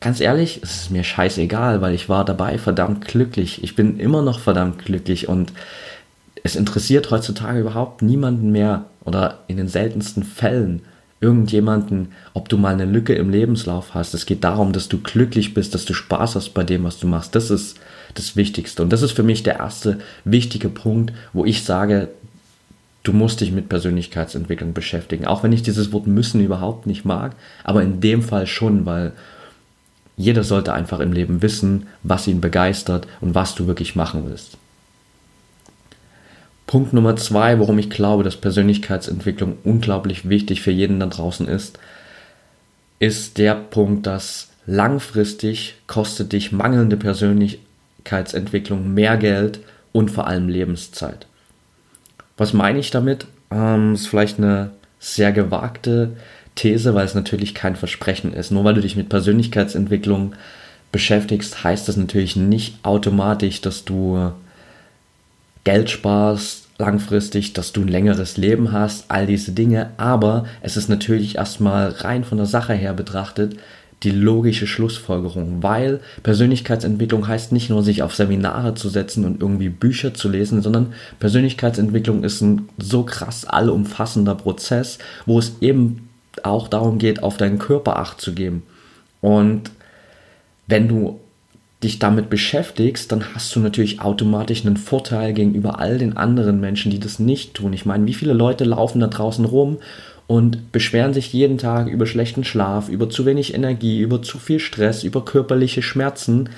Ganz 0.00 0.20
ehrlich, 0.20 0.58
es 0.60 0.82
ist 0.82 0.90
mir 0.90 1.04
scheißegal, 1.04 1.80
weil 1.80 1.94
ich 1.94 2.08
war 2.08 2.24
dabei 2.24 2.58
verdammt 2.58 3.06
glücklich. 3.06 3.62
Ich 3.62 3.76
bin 3.76 4.00
immer 4.00 4.22
noch 4.22 4.40
verdammt 4.40 4.84
glücklich 4.84 5.28
und 5.28 5.52
es 6.42 6.56
interessiert 6.56 7.12
heutzutage 7.12 7.60
überhaupt 7.60 8.02
niemanden 8.02 8.50
mehr 8.50 8.86
oder 9.04 9.38
in 9.46 9.56
den 9.56 9.68
seltensten 9.68 10.24
Fällen 10.24 10.82
irgendjemanden, 11.20 12.12
ob 12.32 12.48
du 12.48 12.56
mal 12.56 12.72
eine 12.72 12.86
Lücke 12.86 13.14
im 13.14 13.30
Lebenslauf 13.30 13.94
hast. 13.94 14.14
Es 14.14 14.26
geht 14.26 14.42
darum, 14.42 14.72
dass 14.72 14.88
du 14.88 14.98
glücklich 14.98 15.52
bist, 15.52 15.74
dass 15.74 15.84
du 15.84 15.92
Spaß 15.92 16.34
hast 16.34 16.50
bei 16.50 16.64
dem, 16.64 16.84
was 16.84 16.98
du 16.98 17.06
machst. 17.06 17.34
Das 17.34 17.50
ist 17.50 17.78
das 18.14 18.36
Wichtigste. 18.36 18.82
Und 18.82 18.90
das 18.90 19.02
ist 19.02 19.12
für 19.12 19.22
mich 19.22 19.42
der 19.42 19.58
erste 19.58 19.98
wichtige 20.24 20.70
Punkt, 20.70 21.12
wo 21.32 21.44
ich 21.44 21.62
sage, 21.62 22.08
du 23.02 23.12
musst 23.12 23.40
dich 23.40 23.52
mit 23.52 23.68
Persönlichkeitsentwicklung 23.68 24.72
beschäftigen. 24.72 25.26
Auch 25.26 25.42
wenn 25.42 25.52
ich 25.52 25.62
dieses 25.62 25.92
Wort 25.92 26.06
müssen 26.06 26.42
überhaupt 26.42 26.86
nicht 26.86 27.04
mag, 27.04 27.36
aber 27.64 27.82
in 27.82 28.00
dem 28.00 28.22
Fall 28.22 28.46
schon, 28.46 28.86
weil 28.86 29.12
jeder 30.16 30.42
sollte 30.42 30.72
einfach 30.72 31.00
im 31.00 31.12
Leben 31.12 31.42
wissen, 31.42 31.86
was 32.02 32.26
ihn 32.26 32.40
begeistert 32.40 33.06
und 33.20 33.34
was 33.34 33.54
du 33.54 33.66
wirklich 33.66 33.96
machen 33.96 34.24
willst. 34.26 34.58
Punkt 36.70 36.92
Nummer 36.92 37.16
zwei, 37.16 37.58
warum 37.58 37.80
ich 37.80 37.90
glaube, 37.90 38.22
dass 38.22 38.36
Persönlichkeitsentwicklung 38.36 39.58
unglaublich 39.64 40.28
wichtig 40.28 40.62
für 40.62 40.70
jeden 40.70 41.00
da 41.00 41.06
draußen 41.06 41.48
ist, 41.48 41.80
ist 43.00 43.38
der 43.38 43.56
Punkt, 43.56 44.06
dass 44.06 44.50
langfristig 44.66 45.74
kostet 45.88 46.32
dich 46.32 46.52
mangelnde 46.52 46.96
Persönlichkeitsentwicklung 46.96 48.94
mehr 48.94 49.16
Geld 49.16 49.58
und 49.90 50.12
vor 50.12 50.28
allem 50.28 50.48
Lebenszeit. 50.48 51.26
Was 52.36 52.52
meine 52.52 52.78
ich 52.78 52.92
damit? 52.92 53.26
Ähm, 53.50 53.94
ist 53.94 54.06
vielleicht 54.06 54.38
eine 54.38 54.70
sehr 55.00 55.32
gewagte 55.32 56.12
These, 56.54 56.94
weil 56.94 57.04
es 57.04 57.16
natürlich 57.16 57.52
kein 57.52 57.74
Versprechen 57.74 58.32
ist. 58.32 58.52
Nur 58.52 58.62
weil 58.62 58.74
du 58.74 58.80
dich 58.80 58.94
mit 58.94 59.08
Persönlichkeitsentwicklung 59.08 60.34
beschäftigst, 60.92 61.64
heißt 61.64 61.88
das 61.88 61.96
natürlich 61.96 62.36
nicht 62.36 62.76
automatisch, 62.84 63.60
dass 63.60 63.84
du 63.84 64.30
Geld 65.64 65.90
sparst, 65.90 66.68
langfristig, 66.78 67.52
dass 67.52 67.72
du 67.72 67.82
ein 67.82 67.88
längeres 67.88 68.36
Leben 68.36 68.72
hast, 68.72 69.04
all 69.08 69.26
diese 69.26 69.52
Dinge. 69.52 69.90
Aber 69.98 70.46
es 70.62 70.76
ist 70.76 70.88
natürlich 70.88 71.36
erstmal 71.36 71.90
rein 71.90 72.24
von 72.24 72.38
der 72.38 72.46
Sache 72.46 72.74
her 72.74 72.94
betrachtet 72.94 73.56
die 74.02 74.10
logische 74.10 74.66
Schlussfolgerung, 74.66 75.62
weil 75.62 76.00
Persönlichkeitsentwicklung 76.22 77.28
heißt 77.28 77.52
nicht 77.52 77.68
nur 77.68 77.82
sich 77.82 78.02
auf 78.02 78.14
Seminare 78.14 78.74
zu 78.74 78.88
setzen 78.88 79.26
und 79.26 79.42
irgendwie 79.42 79.68
Bücher 79.68 80.14
zu 80.14 80.30
lesen, 80.30 80.62
sondern 80.62 80.94
Persönlichkeitsentwicklung 81.18 82.24
ist 82.24 82.40
ein 82.40 82.68
so 82.78 83.02
krass 83.02 83.44
allumfassender 83.44 84.34
Prozess, 84.34 84.98
wo 85.26 85.38
es 85.38 85.56
eben 85.60 86.08
auch 86.42 86.68
darum 86.68 86.98
geht, 86.98 87.22
auf 87.22 87.36
deinen 87.36 87.58
Körper 87.58 87.98
acht 87.98 88.22
zu 88.22 88.32
geben. 88.32 88.62
Und 89.20 89.70
wenn 90.66 90.88
du 90.88 91.20
dich 91.82 91.98
damit 91.98 92.28
beschäftigst, 92.28 93.10
dann 93.10 93.34
hast 93.34 93.54
du 93.56 93.60
natürlich 93.60 94.00
automatisch 94.00 94.66
einen 94.66 94.76
Vorteil 94.76 95.32
gegenüber 95.32 95.78
all 95.78 95.96
den 95.98 96.16
anderen 96.16 96.60
Menschen, 96.60 96.90
die 96.90 97.00
das 97.00 97.18
nicht 97.18 97.54
tun. 97.54 97.72
Ich 97.72 97.86
meine, 97.86 98.06
wie 98.06 98.14
viele 98.14 98.34
Leute 98.34 98.64
laufen 98.64 99.00
da 99.00 99.06
draußen 99.06 99.46
rum 99.46 99.78
und 100.26 100.72
beschweren 100.72 101.14
sich 101.14 101.32
jeden 101.32 101.58
Tag 101.58 101.88
über 101.88 102.06
schlechten 102.06 102.44
Schlaf, 102.44 102.88
über 102.88 103.08
zu 103.08 103.24
wenig 103.24 103.54
Energie, 103.54 103.98
über 103.98 104.22
zu 104.22 104.38
viel 104.38 104.60
Stress, 104.60 105.04
über 105.04 105.24
körperliche 105.24 105.82
Schmerzen. 105.82 106.50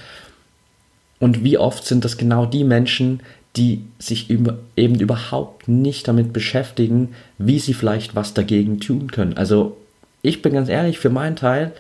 Und 1.21 1.45
wie 1.45 1.57
oft 1.57 1.85
sind 1.85 2.05
das 2.05 2.17
genau 2.17 2.45
die 2.45 2.65
Menschen, 2.65 3.21
die 3.57 3.85
sich 3.99 4.29
eben 4.29 5.01
überhaupt 5.01 5.69
nicht 5.69 6.09
damit 6.09 6.33
beschäftigen, 6.33 7.11
wie 7.39 7.61
sie 7.61 7.75
vielleicht 7.75 8.17
was 8.17 8.35
dagegen 8.35 8.81
tun 8.81 9.11
können. 9.11 9.37
Also 9.37 9.77
ich 10.23 10.43
bin 10.43 10.55
ganz 10.55 10.69
ehrlich, 10.69 10.99
für 10.99 11.11
meinen 11.11 11.37
Teil, 11.37 11.73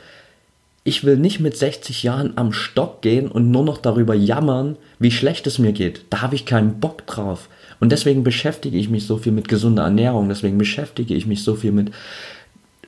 ich 0.84 1.04
will 1.04 1.16
nicht 1.16 1.38
mit 1.38 1.56
60 1.56 2.02
Jahren 2.02 2.32
am 2.36 2.52
Stock 2.52 3.02
gehen 3.02 3.28
und 3.28 3.50
nur 3.50 3.64
noch 3.64 3.78
darüber 3.78 4.14
jammern, 4.14 4.76
wie 4.98 5.12
schlecht 5.12 5.46
es 5.46 5.58
mir 5.58 5.72
geht. 5.72 6.04
Da 6.10 6.22
habe 6.22 6.34
ich 6.34 6.44
keinen 6.44 6.80
Bock 6.80 7.06
drauf. 7.06 7.48
Und 7.78 7.92
deswegen 7.92 8.24
beschäftige 8.24 8.78
ich 8.78 8.88
mich 8.88 9.06
so 9.06 9.16
viel 9.16 9.32
mit 9.32 9.48
gesunder 9.48 9.84
Ernährung, 9.84 10.28
deswegen 10.28 10.58
beschäftige 10.58 11.14
ich 11.14 11.26
mich 11.26 11.42
so 11.42 11.54
viel 11.54 11.72
mit 11.72 11.92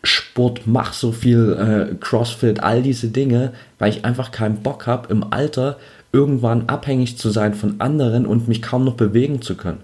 Sport, 0.02 0.66
mach 0.66 0.92
so 0.92 1.12
viel 1.12 1.52
äh, 1.92 1.94
Crossfit, 1.96 2.60
all 2.60 2.82
diese 2.82 3.08
Dinge, 3.08 3.52
weil 3.78 3.90
ich 3.90 4.04
einfach 4.04 4.30
keinen 4.30 4.62
Bock 4.62 4.86
habe, 4.86 5.10
im 5.10 5.32
Alter 5.32 5.78
irgendwann 6.12 6.68
abhängig 6.68 7.16
zu 7.18 7.30
sein 7.30 7.54
von 7.54 7.80
anderen 7.80 8.26
und 8.26 8.46
mich 8.46 8.62
kaum 8.62 8.84
noch 8.84 8.94
bewegen 8.94 9.42
zu 9.42 9.56
können. 9.56 9.80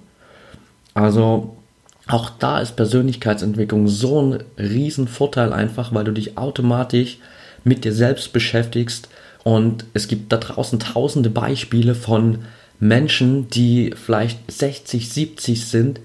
Also 0.94 1.56
auch 2.06 2.30
da 2.38 2.60
ist 2.60 2.76
Persönlichkeitsentwicklung 2.76 3.88
so 3.88 4.20
ein 4.20 4.42
Riesenvorteil 4.58 5.52
einfach, 5.52 5.94
weil 5.94 6.04
du 6.04 6.12
dich 6.12 6.38
automatisch 6.38 7.18
mit 7.64 7.84
dir 7.84 7.92
selbst 7.92 8.32
beschäftigst. 8.32 9.08
Und 9.44 9.84
es 9.94 10.08
gibt 10.08 10.32
da 10.32 10.36
draußen 10.36 10.78
tausende 10.78 11.30
Beispiele 11.30 11.94
von 11.94 12.40
Menschen, 12.78 13.48
die 13.48 13.94
vielleicht 13.94 14.50
60, 14.50 15.08
70 15.10 15.66
sind, 15.66 16.00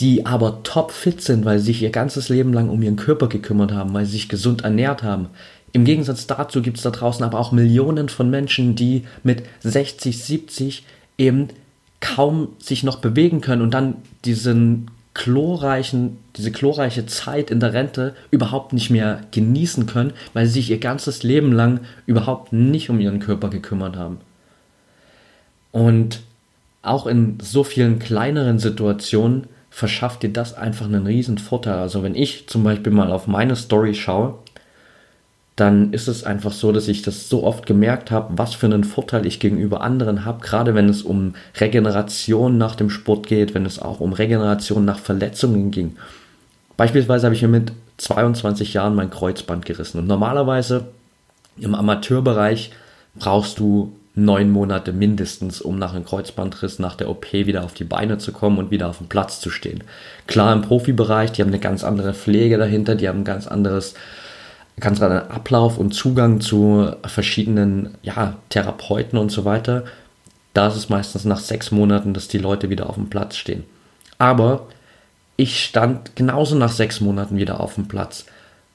die 0.00 0.26
aber 0.26 0.62
topfit 0.64 1.20
sind, 1.20 1.44
weil 1.44 1.58
sie 1.58 1.66
sich 1.66 1.82
ihr 1.82 1.90
ganzes 1.90 2.28
Leben 2.28 2.52
lang 2.52 2.68
um 2.68 2.82
ihren 2.82 2.96
Körper 2.96 3.28
gekümmert 3.28 3.72
haben, 3.72 3.94
weil 3.94 4.04
sie 4.04 4.12
sich 4.12 4.28
gesund 4.28 4.62
ernährt 4.62 5.02
haben. 5.02 5.28
Im 5.72 5.84
Gegensatz 5.84 6.26
dazu 6.26 6.62
gibt 6.62 6.76
es 6.76 6.82
da 6.82 6.90
draußen 6.90 7.24
aber 7.24 7.38
auch 7.38 7.52
Millionen 7.52 8.08
von 8.08 8.30
Menschen, 8.30 8.76
die 8.76 9.04
mit 9.22 9.42
60, 9.60 10.22
70 10.22 10.84
eben 11.18 11.48
kaum 12.00 12.48
sich 12.58 12.82
noch 12.82 12.96
bewegen 12.96 13.40
können 13.40 13.62
und 13.62 13.72
dann 13.72 13.96
diesen 14.24 14.90
chlorreichen, 15.14 16.18
diese 16.36 16.50
chlorreiche 16.50 17.06
Zeit 17.06 17.50
in 17.50 17.60
der 17.60 17.72
Rente 17.72 18.14
überhaupt 18.30 18.72
nicht 18.72 18.90
mehr 18.90 19.20
genießen 19.30 19.86
können, 19.86 20.12
weil 20.32 20.46
sie 20.46 20.54
sich 20.54 20.70
ihr 20.70 20.78
ganzes 20.78 21.22
Leben 21.22 21.52
lang 21.52 21.80
überhaupt 22.06 22.52
nicht 22.52 22.90
um 22.90 23.00
ihren 23.00 23.20
Körper 23.20 23.48
gekümmert 23.48 23.96
haben. 23.96 24.18
Und 25.70 26.20
auch 26.82 27.06
in 27.06 27.38
so 27.40 27.64
vielen 27.64 27.98
kleineren 27.98 28.58
Situationen 28.58 29.46
verschafft 29.70 30.22
dir 30.22 30.32
das 30.32 30.54
einfach 30.54 30.86
einen 30.86 31.06
riesen 31.06 31.38
Vorteil. 31.38 31.78
Also 31.78 32.02
wenn 32.02 32.14
ich 32.14 32.46
zum 32.48 32.62
Beispiel 32.62 32.92
mal 32.92 33.10
auf 33.10 33.26
meine 33.26 33.56
Story 33.56 33.94
schaue, 33.94 34.38
dann 35.56 35.92
ist 35.92 36.08
es 36.08 36.24
einfach 36.24 36.52
so, 36.52 36.72
dass 36.72 36.88
ich 36.88 37.02
das 37.02 37.28
so 37.28 37.44
oft 37.44 37.64
gemerkt 37.64 38.10
habe, 38.10 38.36
was 38.36 38.54
für 38.54 38.66
einen 38.66 38.82
Vorteil 38.82 39.24
ich 39.24 39.38
gegenüber 39.38 39.82
anderen 39.82 40.24
habe, 40.24 40.44
gerade 40.44 40.74
wenn 40.74 40.88
es 40.88 41.02
um 41.02 41.34
Regeneration 41.60 42.58
nach 42.58 42.74
dem 42.74 42.90
Sport 42.90 43.28
geht, 43.28 43.54
wenn 43.54 43.64
es 43.64 43.78
auch 43.78 44.00
um 44.00 44.12
Regeneration 44.12 44.84
nach 44.84 44.98
Verletzungen 44.98 45.70
ging. 45.70 45.96
Beispielsweise 46.76 47.26
habe 47.26 47.36
ich 47.36 47.42
mir 47.42 47.48
mit 47.48 47.72
22 47.98 48.74
Jahren 48.74 48.96
mein 48.96 49.10
Kreuzband 49.10 49.64
gerissen 49.64 49.98
und 49.98 50.08
normalerweise 50.08 50.88
im 51.56 51.76
Amateurbereich 51.76 52.72
brauchst 53.14 53.60
du 53.60 53.92
neun 54.16 54.50
Monate 54.50 54.92
mindestens, 54.92 55.60
um 55.60 55.78
nach 55.78 55.94
einem 55.94 56.04
Kreuzbandriss, 56.04 56.80
nach 56.80 56.96
der 56.96 57.10
OP 57.10 57.32
wieder 57.32 57.64
auf 57.64 57.74
die 57.74 57.84
Beine 57.84 58.18
zu 58.18 58.32
kommen 58.32 58.58
und 58.58 58.70
wieder 58.72 58.88
auf 58.88 58.98
dem 58.98 59.08
Platz 59.08 59.40
zu 59.40 59.50
stehen. 59.50 59.84
Klar, 60.26 60.52
im 60.52 60.62
Profibereich, 60.62 61.32
die 61.32 61.42
haben 61.42 61.48
eine 61.48 61.58
ganz 61.58 61.84
andere 61.84 62.14
Pflege 62.14 62.58
dahinter, 62.58 62.94
die 62.94 63.08
haben 63.08 63.20
ein 63.20 63.24
ganz 63.24 63.46
anderes 63.46 63.94
ganz 64.80 65.00
anderen 65.00 65.30
Ablauf 65.30 65.78
und 65.78 65.92
Zugang 65.92 66.40
zu 66.40 66.90
verschiedenen 67.06 67.94
ja, 68.02 68.36
Therapeuten 68.48 69.18
und 69.18 69.30
so 69.30 69.44
weiter. 69.44 69.84
Da 70.52 70.68
ist 70.68 70.76
es 70.76 70.88
meistens 70.88 71.24
nach 71.24 71.38
sechs 71.38 71.70
Monaten, 71.70 72.14
dass 72.14 72.28
die 72.28 72.38
Leute 72.38 72.70
wieder 72.70 72.88
auf 72.88 72.96
dem 72.96 73.08
Platz 73.08 73.36
stehen. 73.36 73.64
Aber 74.18 74.66
ich 75.36 75.64
stand 75.64 76.16
genauso 76.16 76.56
nach 76.56 76.72
sechs 76.72 77.00
Monaten 77.00 77.36
wieder 77.36 77.60
auf 77.60 77.74
dem 77.74 77.88
Platz, 77.88 78.26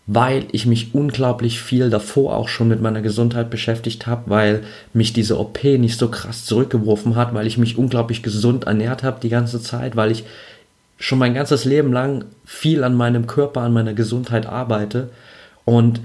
weil 0.08 0.46
ich 0.51 0.65
mich 0.65 0.94
unglaublich 0.94 1.62
viel 1.62 1.89
davor 1.89 2.36
auch 2.36 2.50
schon 2.50 2.68
mit 2.68 2.82
meiner 2.82 3.01
Gesundheit 3.01 3.50
beschäftigt 3.50 4.08
habe, 4.08 4.24
weil 4.29 4.63
mich 4.94 5.13
diese 5.13 5.39
OP 5.39 5.63
nicht 5.63 5.98
so 5.98 6.10
krass 6.10 6.46
zurückgeworfen 6.46 7.15
hat, 7.15 7.34
weil 7.34 7.48
ich 7.48 7.58
mich 7.58 7.77
unglaublich 7.77 8.24
gesund 8.24 8.65
ernährt 8.65 9.03
habe 9.03 9.20
die 9.22 9.29
ganze 9.29 9.62
Zeit, 9.62 9.96
weil 9.96 10.12
ich 10.12 10.25
schon 10.98 11.20
mein 11.20 11.34
ganzes 11.34 11.63
Leben 11.63 11.94
lang 11.94 12.25
viel 12.46 12.84
an 12.84 12.96
meinem 12.96 13.25
Körper, 13.25 13.62
an 13.62 13.72
meiner 13.72 13.94
Gesundheit 13.94 14.46
arbeite 14.46 15.10
und 15.69 16.01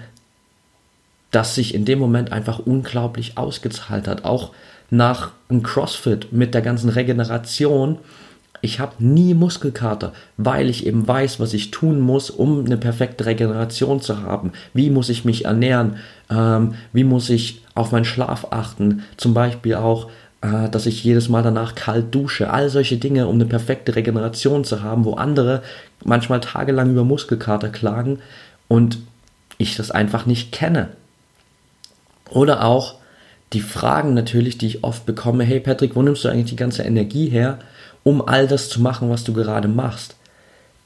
das 1.30 1.54
sich 1.54 1.74
in 1.74 1.86
dem 1.86 1.98
Moment 1.98 2.32
einfach 2.32 2.58
unglaublich 2.58 3.38
ausgezahlt 3.38 4.06
hat. 4.06 4.26
Auch 4.26 4.50
nach 4.90 5.30
einem 5.48 5.62
CrossFit 5.62 6.32
mit 6.32 6.52
der 6.52 6.60
ganzen 6.60 6.90
Regeneration. 6.90 7.96
Ich 8.60 8.78
habe 8.78 9.02
nie 9.02 9.32
Muskelkater, 9.32 10.12
weil 10.36 10.68
ich 10.68 10.86
eben 10.86 11.08
weiß, 11.08 11.40
was 11.40 11.54
ich 11.54 11.70
tun 11.70 11.98
muss, 11.98 12.28
um 12.28 12.66
eine 12.66 12.76
perfekte 12.76 13.24
Regeneration 13.24 14.02
zu 14.02 14.20
haben. 14.20 14.52
Wie 14.74 14.90
muss 14.90 15.08
ich 15.08 15.24
mich 15.24 15.46
ernähren? 15.46 15.96
Ähm, 16.30 16.74
wie 16.92 17.04
muss 17.04 17.30
ich 17.30 17.62
auf 17.74 17.90
meinen 17.90 18.04
Schlaf 18.04 18.48
achten? 18.50 19.02
Zum 19.16 19.32
Beispiel 19.32 19.76
auch, 19.76 20.10
äh, 20.42 20.68
dass 20.68 20.84
ich 20.84 21.02
jedes 21.02 21.30
Mal 21.30 21.42
danach 21.42 21.74
kalt 21.74 22.14
dusche. 22.14 22.50
All 22.50 22.68
solche 22.68 22.98
Dinge, 22.98 23.28
um 23.28 23.36
eine 23.36 23.46
perfekte 23.46 23.96
Regeneration 23.96 24.62
zu 24.64 24.82
haben, 24.82 25.06
wo 25.06 25.14
andere 25.14 25.62
manchmal 26.04 26.40
tagelang 26.40 26.90
über 26.90 27.04
Muskelkater 27.04 27.70
klagen 27.70 28.18
und 28.68 28.98
ich 29.64 29.76
das 29.76 29.90
einfach 29.90 30.26
nicht 30.26 30.52
kenne. 30.52 30.90
Oder 32.30 32.64
auch 32.64 32.94
die 33.52 33.60
Fragen 33.60 34.14
natürlich, 34.14 34.58
die 34.58 34.66
ich 34.66 34.84
oft 34.84 35.06
bekomme, 35.06 35.44
hey 35.44 35.60
Patrick, 35.60 35.94
wo 35.94 36.02
nimmst 36.02 36.24
du 36.24 36.28
eigentlich 36.28 36.50
die 36.50 36.56
ganze 36.56 36.82
Energie 36.82 37.28
her, 37.28 37.58
um 38.02 38.26
all 38.26 38.46
das 38.46 38.68
zu 38.68 38.80
machen, 38.80 39.10
was 39.10 39.24
du 39.24 39.32
gerade 39.32 39.68
machst? 39.68 40.16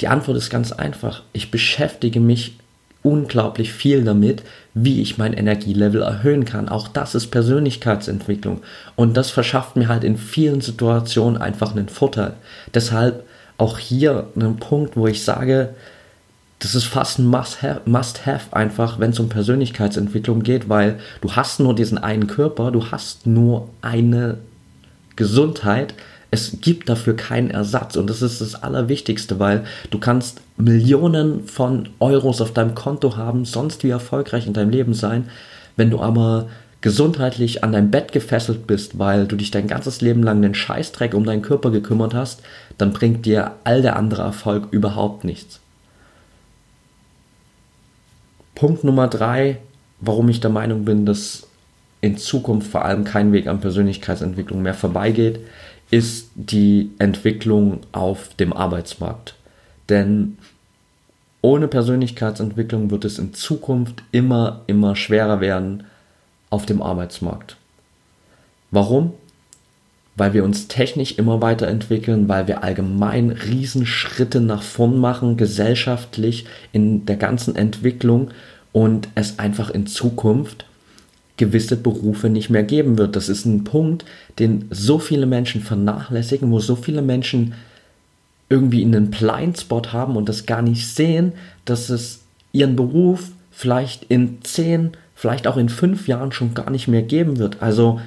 Die 0.00 0.08
Antwort 0.08 0.36
ist 0.36 0.50
ganz 0.50 0.72
einfach. 0.72 1.22
Ich 1.32 1.50
beschäftige 1.50 2.20
mich 2.20 2.56
unglaublich 3.02 3.72
viel 3.72 4.04
damit, 4.04 4.42
wie 4.74 5.00
ich 5.00 5.18
mein 5.18 5.32
Energielevel 5.32 6.02
erhöhen 6.02 6.44
kann. 6.44 6.68
Auch 6.68 6.88
das 6.88 7.14
ist 7.14 7.28
Persönlichkeitsentwicklung. 7.28 8.60
Und 8.96 9.16
das 9.16 9.30
verschafft 9.30 9.76
mir 9.76 9.88
halt 9.88 10.04
in 10.04 10.18
vielen 10.18 10.60
Situationen 10.60 11.40
einfach 11.40 11.72
einen 11.72 11.88
Vorteil. 11.88 12.34
Deshalb 12.74 13.24
auch 13.56 13.78
hier 13.78 14.28
ein 14.36 14.56
Punkt, 14.56 14.96
wo 14.96 15.06
ich 15.06 15.24
sage, 15.24 15.74
das 16.60 16.74
ist 16.74 16.84
fast 16.84 17.18
ein 17.18 17.26
Must-Have 17.26 17.82
Must 17.84 18.22
einfach, 18.50 18.98
wenn 18.98 19.10
es 19.10 19.20
um 19.20 19.28
Persönlichkeitsentwicklung 19.28 20.42
geht, 20.42 20.68
weil 20.68 20.98
du 21.20 21.32
hast 21.32 21.60
nur 21.60 21.74
diesen 21.74 21.98
einen 21.98 22.26
Körper, 22.26 22.72
du 22.72 22.90
hast 22.90 23.26
nur 23.26 23.68
eine 23.80 24.38
Gesundheit. 25.14 25.94
Es 26.30 26.60
gibt 26.60 26.88
dafür 26.88 27.14
keinen 27.14 27.50
Ersatz 27.50 27.96
und 27.96 28.10
das 28.10 28.22
ist 28.22 28.40
das 28.40 28.56
Allerwichtigste, 28.56 29.38
weil 29.38 29.64
du 29.90 29.98
kannst 29.98 30.40
Millionen 30.56 31.44
von 31.44 31.90
Euros 32.00 32.40
auf 32.40 32.52
deinem 32.52 32.74
Konto 32.74 33.16
haben, 33.16 33.44
sonst 33.44 33.84
wie 33.84 33.90
erfolgreich 33.90 34.46
in 34.46 34.52
deinem 34.52 34.70
Leben 34.70 34.94
sein, 34.94 35.28
wenn 35.76 35.90
du 35.90 36.00
aber 36.00 36.48
gesundheitlich 36.80 37.64
an 37.64 37.72
dein 37.72 37.90
Bett 37.90 38.12
gefesselt 38.12 38.66
bist, 38.66 38.98
weil 38.98 39.26
du 39.26 39.36
dich 39.36 39.50
dein 39.50 39.68
ganzes 39.68 40.00
Leben 40.00 40.22
lang 40.22 40.42
den 40.42 40.54
Scheißdreck 40.54 41.14
um 41.14 41.24
deinen 41.24 41.42
Körper 41.42 41.70
gekümmert 41.70 42.14
hast, 42.14 42.42
dann 42.76 42.92
bringt 42.92 43.26
dir 43.26 43.52
all 43.64 43.80
der 43.80 43.96
andere 43.96 44.22
Erfolg 44.22 44.68
überhaupt 44.70 45.24
nichts. 45.24 45.60
Punkt 48.58 48.82
Nummer 48.82 49.06
drei, 49.06 49.58
warum 50.00 50.28
ich 50.28 50.40
der 50.40 50.50
Meinung 50.50 50.84
bin, 50.84 51.06
dass 51.06 51.46
in 52.00 52.16
Zukunft 52.16 52.68
vor 52.68 52.84
allem 52.84 53.04
kein 53.04 53.32
Weg 53.32 53.46
an 53.46 53.60
Persönlichkeitsentwicklung 53.60 54.62
mehr 54.62 54.74
vorbeigeht, 54.74 55.38
ist 55.92 56.30
die 56.34 56.90
Entwicklung 56.98 57.82
auf 57.92 58.34
dem 58.34 58.52
Arbeitsmarkt. 58.52 59.36
Denn 59.88 60.38
ohne 61.40 61.68
Persönlichkeitsentwicklung 61.68 62.90
wird 62.90 63.04
es 63.04 63.20
in 63.20 63.32
Zukunft 63.32 64.02
immer, 64.10 64.62
immer 64.66 64.96
schwerer 64.96 65.40
werden 65.40 65.84
auf 66.50 66.66
dem 66.66 66.82
Arbeitsmarkt. 66.82 67.56
Warum? 68.72 69.12
Weil 70.18 70.34
wir 70.34 70.44
uns 70.44 70.68
technisch 70.68 71.12
immer 71.12 71.40
weiterentwickeln, 71.40 72.28
weil 72.28 72.48
wir 72.48 72.62
allgemein 72.62 73.30
Riesenschritte 73.30 74.40
nach 74.40 74.62
vorn 74.62 74.98
machen, 74.98 75.36
gesellschaftlich 75.36 76.44
in 76.72 77.06
der 77.06 77.16
ganzen 77.16 77.56
Entwicklung 77.56 78.30
und 78.72 79.08
es 79.14 79.38
einfach 79.38 79.70
in 79.70 79.86
Zukunft 79.86 80.66
gewisse 81.36 81.76
Berufe 81.76 82.28
nicht 82.28 82.50
mehr 82.50 82.64
geben 82.64 82.98
wird. 82.98 83.16
Das 83.16 83.28
ist 83.28 83.46
ein 83.46 83.64
Punkt, 83.64 84.04
den 84.38 84.66
so 84.70 84.98
viele 84.98 85.24
Menschen 85.24 85.62
vernachlässigen, 85.62 86.50
wo 86.50 86.58
so 86.58 86.74
viele 86.74 87.00
Menschen 87.00 87.54
irgendwie 88.48 88.84
einen 88.84 89.10
Blindspot 89.10 89.92
haben 89.92 90.16
und 90.16 90.28
das 90.28 90.46
gar 90.46 90.62
nicht 90.62 90.86
sehen, 90.86 91.32
dass 91.64 91.90
es 91.90 92.22
ihren 92.52 92.76
Beruf 92.76 93.30
vielleicht 93.52 94.04
in 94.04 94.38
zehn, 94.42 94.92
vielleicht 95.14 95.46
auch 95.46 95.56
in 95.56 95.68
fünf 95.68 96.08
Jahren 96.08 96.32
schon 96.32 96.54
gar 96.54 96.70
nicht 96.70 96.88
mehr 96.88 97.02
geben 97.02 97.38
wird. 97.38 97.62
Also 97.62 98.00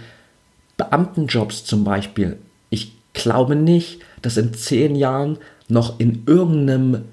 Beamtenjobs 0.82 1.64
zum 1.64 1.84
Beispiel. 1.84 2.38
Ich 2.72 2.94
glaube 3.14 3.56
nicht, 3.56 4.00
dass 4.22 4.38
in 4.38 4.54
zehn 4.54 4.96
Jahren 4.96 5.38
noch 5.68 6.00
in 6.00 6.24
irgendeinem 6.26 7.04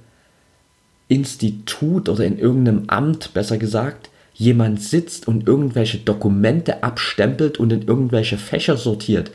Institut 1.08 2.08
oder 2.08 2.24
in 2.24 2.38
irgendeinem 2.38 2.84
Amt, 2.86 3.34
besser 3.34 3.58
gesagt, 3.58 4.08
jemand 4.34 4.80
sitzt 4.82 5.28
und 5.28 5.46
irgendwelche 5.46 5.98
Dokumente 5.98 6.82
abstempelt 6.82 7.58
und 7.58 7.72
in 7.72 7.82
irgendwelche 7.82 8.38
Fächer 8.38 8.76
sortiert. 8.76 9.30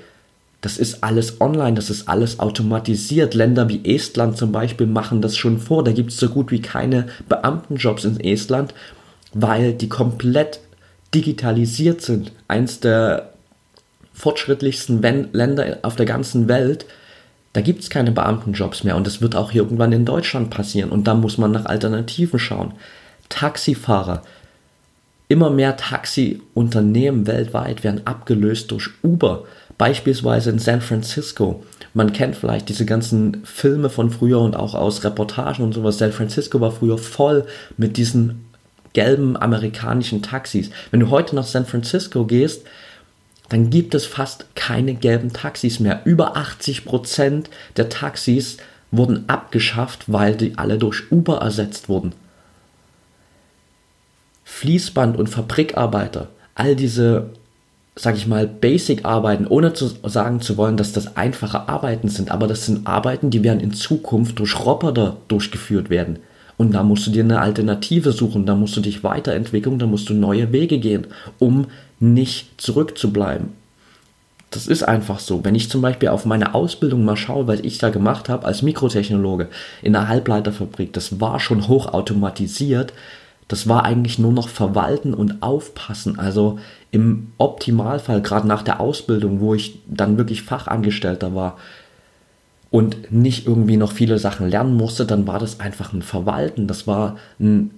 Das 0.61 0.77
ist 0.77 1.03
alles 1.03 1.41
online, 1.41 1.75
das 1.75 1.89
ist 1.89 2.07
alles 2.07 2.39
automatisiert. 2.39 3.33
Länder 3.33 3.67
wie 3.69 3.83
Estland 3.83 4.37
zum 4.37 4.51
Beispiel 4.51 4.87
machen 4.87 5.21
das 5.21 5.35
schon 5.35 5.59
vor. 5.59 5.83
Da 5.83 5.91
gibt 5.91 6.11
es 6.11 6.17
so 6.17 6.29
gut 6.29 6.51
wie 6.51 6.61
keine 6.61 7.07
Beamtenjobs 7.27 8.05
in 8.05 8.19
Estland, 8.19 8.73
weil 9.33 9.73
die 9.73 9.89
komplett 9.89 10.59
digitalisiert 11.13 12.01
sind. 12.01 12.31
Eins 12.47 12.79
der 12.79 13.32
fortschrittlichsten 14.13 15.01
Länder 15.33 15.79
auf 15.81 15.95
der 15.95 16.05
ganzen 16.05 16.47
Welt, 16.47 16.85
da 17.53 17.61
gibt 17.61 17.83
es 17.83 17.89
keine 17.89 18.11
Beamtenjobs 18.11 18.83
mehr 18.83 18.95
und 18.95 19.05
das 19.05 19.21
wird 19.21 19.35
auch 19.35 19.53
irgendwann 19.53 19.91
in 19.91 20.05
Deutschland 20.05 20.49
passieren 20.49 20.89
und 20.89 21.05
da 21.05 21.13
muss 21.13 21.37
man 21.37 21.51
nach 21.51 21.65
Alternativen 21.65 22.39
schauen. 22.39 22.73
Taxifahrer, 23.29 24.23
immer 25.27 25.49
mehr 25.49 25.77
Taxiunternehmen 25.77 27.27
weltweit 27.27 27.83
werden 27.83 28.05
abgelöst 28.05 28.71
durch 28.71 28.89
Uber, 29.03 29.45
beispielsweise 29.77 30.49
in 30.49 30.59
San 30.59 30.81
Francisco. 30.81 31.63
Man 31.93 32.13
kennt 32.13 32.35
vielleicht 32.35 32.69
diese 32.69 32.85
ganzen 32.85 33.43
Filme 33.45 33.89
von 33.89 34.09
früher 34.09 34.39
und 34.39 34.55
auch 34.55 34.73
aus 34.73 35.03
Reportagen 35.03 35.63
und 35.63 35.73
sowas. 35.73 35.99
San 35.99 36.11
Francisco 36.11 36.59
war 36.59 36.71
früher 36.71 36.97
voll 36.97 37.45
mit 37.77 37.97
diesen 37.97 38.45
gelben 38.93 39.37
amerikanischen 39.37 40.21
Taxis. 40.21 40.69
Wenn 40.91 40.99
du 40.99 41.09
heute 41.09 41.35
nach 41.35 41.45
San 41.45 41.65
Francisco 41.65 42.25
gehst, 42.25 42.63
dann 43.53 43.69
gibt 43.69 43.93
es 43.93 44.07
fast 44.07 44.47
keine 44.55 44.95
gelben 44.95 45.31
Taxis 45.31 45.79
mehr. 45.79 46.01
Über 46.05 46.37
80 46.37 46.85
Prozent 46.85 47.51
der 47.77 47.87
Taxis 47.87 48.57
wurden 48.89 49.25
abgeschafft, 49.29 50.11
weil 50.11 50.35
die 50.35 50.57
alle 50.57 50.79
durch 50.79 51.11
Uber 51.11 51.37
ersetzt 51.37 51.87
wurden. 51.87 52.13
Fließband- 54.43 55.17
und 55.17 55.27
Fabrikarbeiter, 55.27 56.29
all 56.55 56.75
diese, 56.75 57.29
sag 57.95 58.15
ich 58.15 58.25
mal, 58.25 58.47
Basic-Arbeiten, 58.47 59.45
ohne 59.45 59.73
zu 59.73 59.91
sagen 60.01 60.41
zu 60.41 60.57
wollen, 60.57 60.75
dass 60.75 60.91
das 60.91 61.15
einfache 61.15 61.69
Arbeiten 61.69 62.09
sind, 62.09 62.31
aber 62.31 62.47
das 62.47 62.65
sind 62.65 62.87
Arbeiten, 62.87 63.29
die 63.29 63.43
werden 63.43 63.59
in 63.59 63.71
Zukunft 63.71 64.39
durch 64.39 64.65
Roboter 64.65 65.17
durchgeführt 65.27 65.91
werden. 65.91 66.17
Und 66.57 66.71
da 66.73 66.81
musst 66.81 67.05
du 67.05 67.11
dir 67.11 67.23
eine 67.23 67.39
Alternative 67.39 68.13
suchen, 68.13 68.47
da 68.47 68.55
musst 68.55 68.75
du 68.75 68.81
dich 68.81 69.03
weiterentwickeln, 69.03 69.77
da 69.77 69.85
musst 69.85 70.09
du 70.09 70.15
neue 70.15 70.51
Wege 70.51 70.79
gehen, 70.79 71.05
um 71.37 71.67
nicht 71.99 72.61
zurückzubleiben. 72.61 73.53
Das 74.51 74.67
ist 74.67 74.83
einfach 74.83 75.19
so. 75.19 75.43
Wenn 75.43 75.55
ich 75.55 75.69
zum 75.69 75.81
Beispiel 75.81 76.09
auf 76.09 76.25
meine 76.25 76.53
Ausbildung 76.53 77.03
mal 77.03 77.17
schaue, 77.17 77.47
was 77.47 77.61
ich 77.61 77.79
da 77.79 77.89
gemacht 77.89 78.29
habe 78.29 78.45
als 78.45 78.61
Mikrotechnologe 78.61 79.49
in 79.81 79.95
einer 79.95 80.07
Halbleiterfabrik, 80.07 80.93
das 80.93 81.19
war 81.19 81.39
schon 81.39 81.67
hochautomatisiert. 81.67 82.93
Das 83.47 83.67
war 83.67 83.83
eigentlich 83.83 84.19
nur 84.19 84.31
noch 84.31 84.49
verwalten 84.49 85.13
und 85.13 85.41
aufpassen. 85.41 86.19
Also 86.19 86.59
im 86.91 87.31
Optimalfall, 87.39 88.21
gerade 88.21 88.47
nach 88.47 88.61
der 88.61 88.79
Ausbildung, 88.79 89.39
wo 89.39 89.55
ich 89.55 89.79
dann 89.87 90.17
wirklich 90.17 90.43
Fachangestellter 90.43 91.33
war, 91.33 91.57
und 92.73 93.11
nicht 93.11 93.45
irgendwie 93.45 93.77
noch 93.77 93.91
viele 93.91 94.17
Sachen 94.17 94.49
lernen 94.49 94.75
musste, 94.75 95.05
dann 95.05 95.27
war 95.27 95.37
das 95.37 95.59
einfach 95.59 95.93
ein 95.93 96.01
Verwalten. 96.01 96.65
Das 96.65 96.87
war 96.87 97.17
ein 97.39 97.69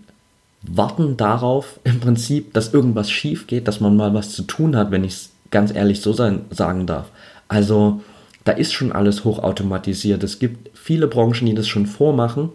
Warten 0.71 1.17
darauf 1.17 1.79
im 1.83 1.99
Prinzip, 1.99 2.53
dass 2.53 2.73
irgendwas 2.73 3.09
schief 3.09 3.47
geht, 3.47 3.67
dass 3.67 3.79
man 3.79 3.95
mal 3.95 4.13
was 4.13 4.31
zu 4.31 4.43
tun 4.43 4.75
hat, 4.75 4.91
wenn 4.91 5.03
ich 5.03 5.13
es 5.13 5.29
ganz 5.51 5.73
ehrlich 5.73 6.01
so 6.01 6.13
sein, 6.13 6.41
sagen 6.49 6.87
darf. 6.87 7.07
Also 7.47 8.01
da 8.43 8.51
ist 8.51 8.73
schon 8.73 8.91
alles 8.91 9.23
hochautomatisiert. 9.23 10.23
Es 10.23 10.39
gibt 10.39 10.77
viele 10.77 11.07
Branchen, 11.07 11.45
die 11.45 11.55
das 11.55 11.67
schon 11.67 11.85
vormachen. 11.85 12.49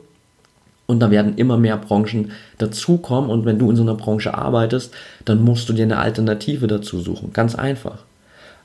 Und 0.86 1.00
da 1.00 1.10
werden 1.10 1.36
immer 1.36 1.56
mehr 1.56 1.76
Branchen 1.76 2.32
dazukommen. 2.58 3.30
Und 3.30 3.44
wenn 3.44 3.58
du 3.58 3.70
in 3.70 3.76
so 3.76 3.82
einer 3.82 3.94
Branche 3.94 4.34
arbeitest, 4.34 4.92
dann 5.24 5.44
musst 5.44 5.68
du 5.68 5.72
dir 5.72 5.84
eine 5.84 5.98
Alternative 5.98 6.66
dazu 6.66 7.00
suchen. 7.00 7.32
Ganz 7.32 7.54
einfach. 7.54 7.98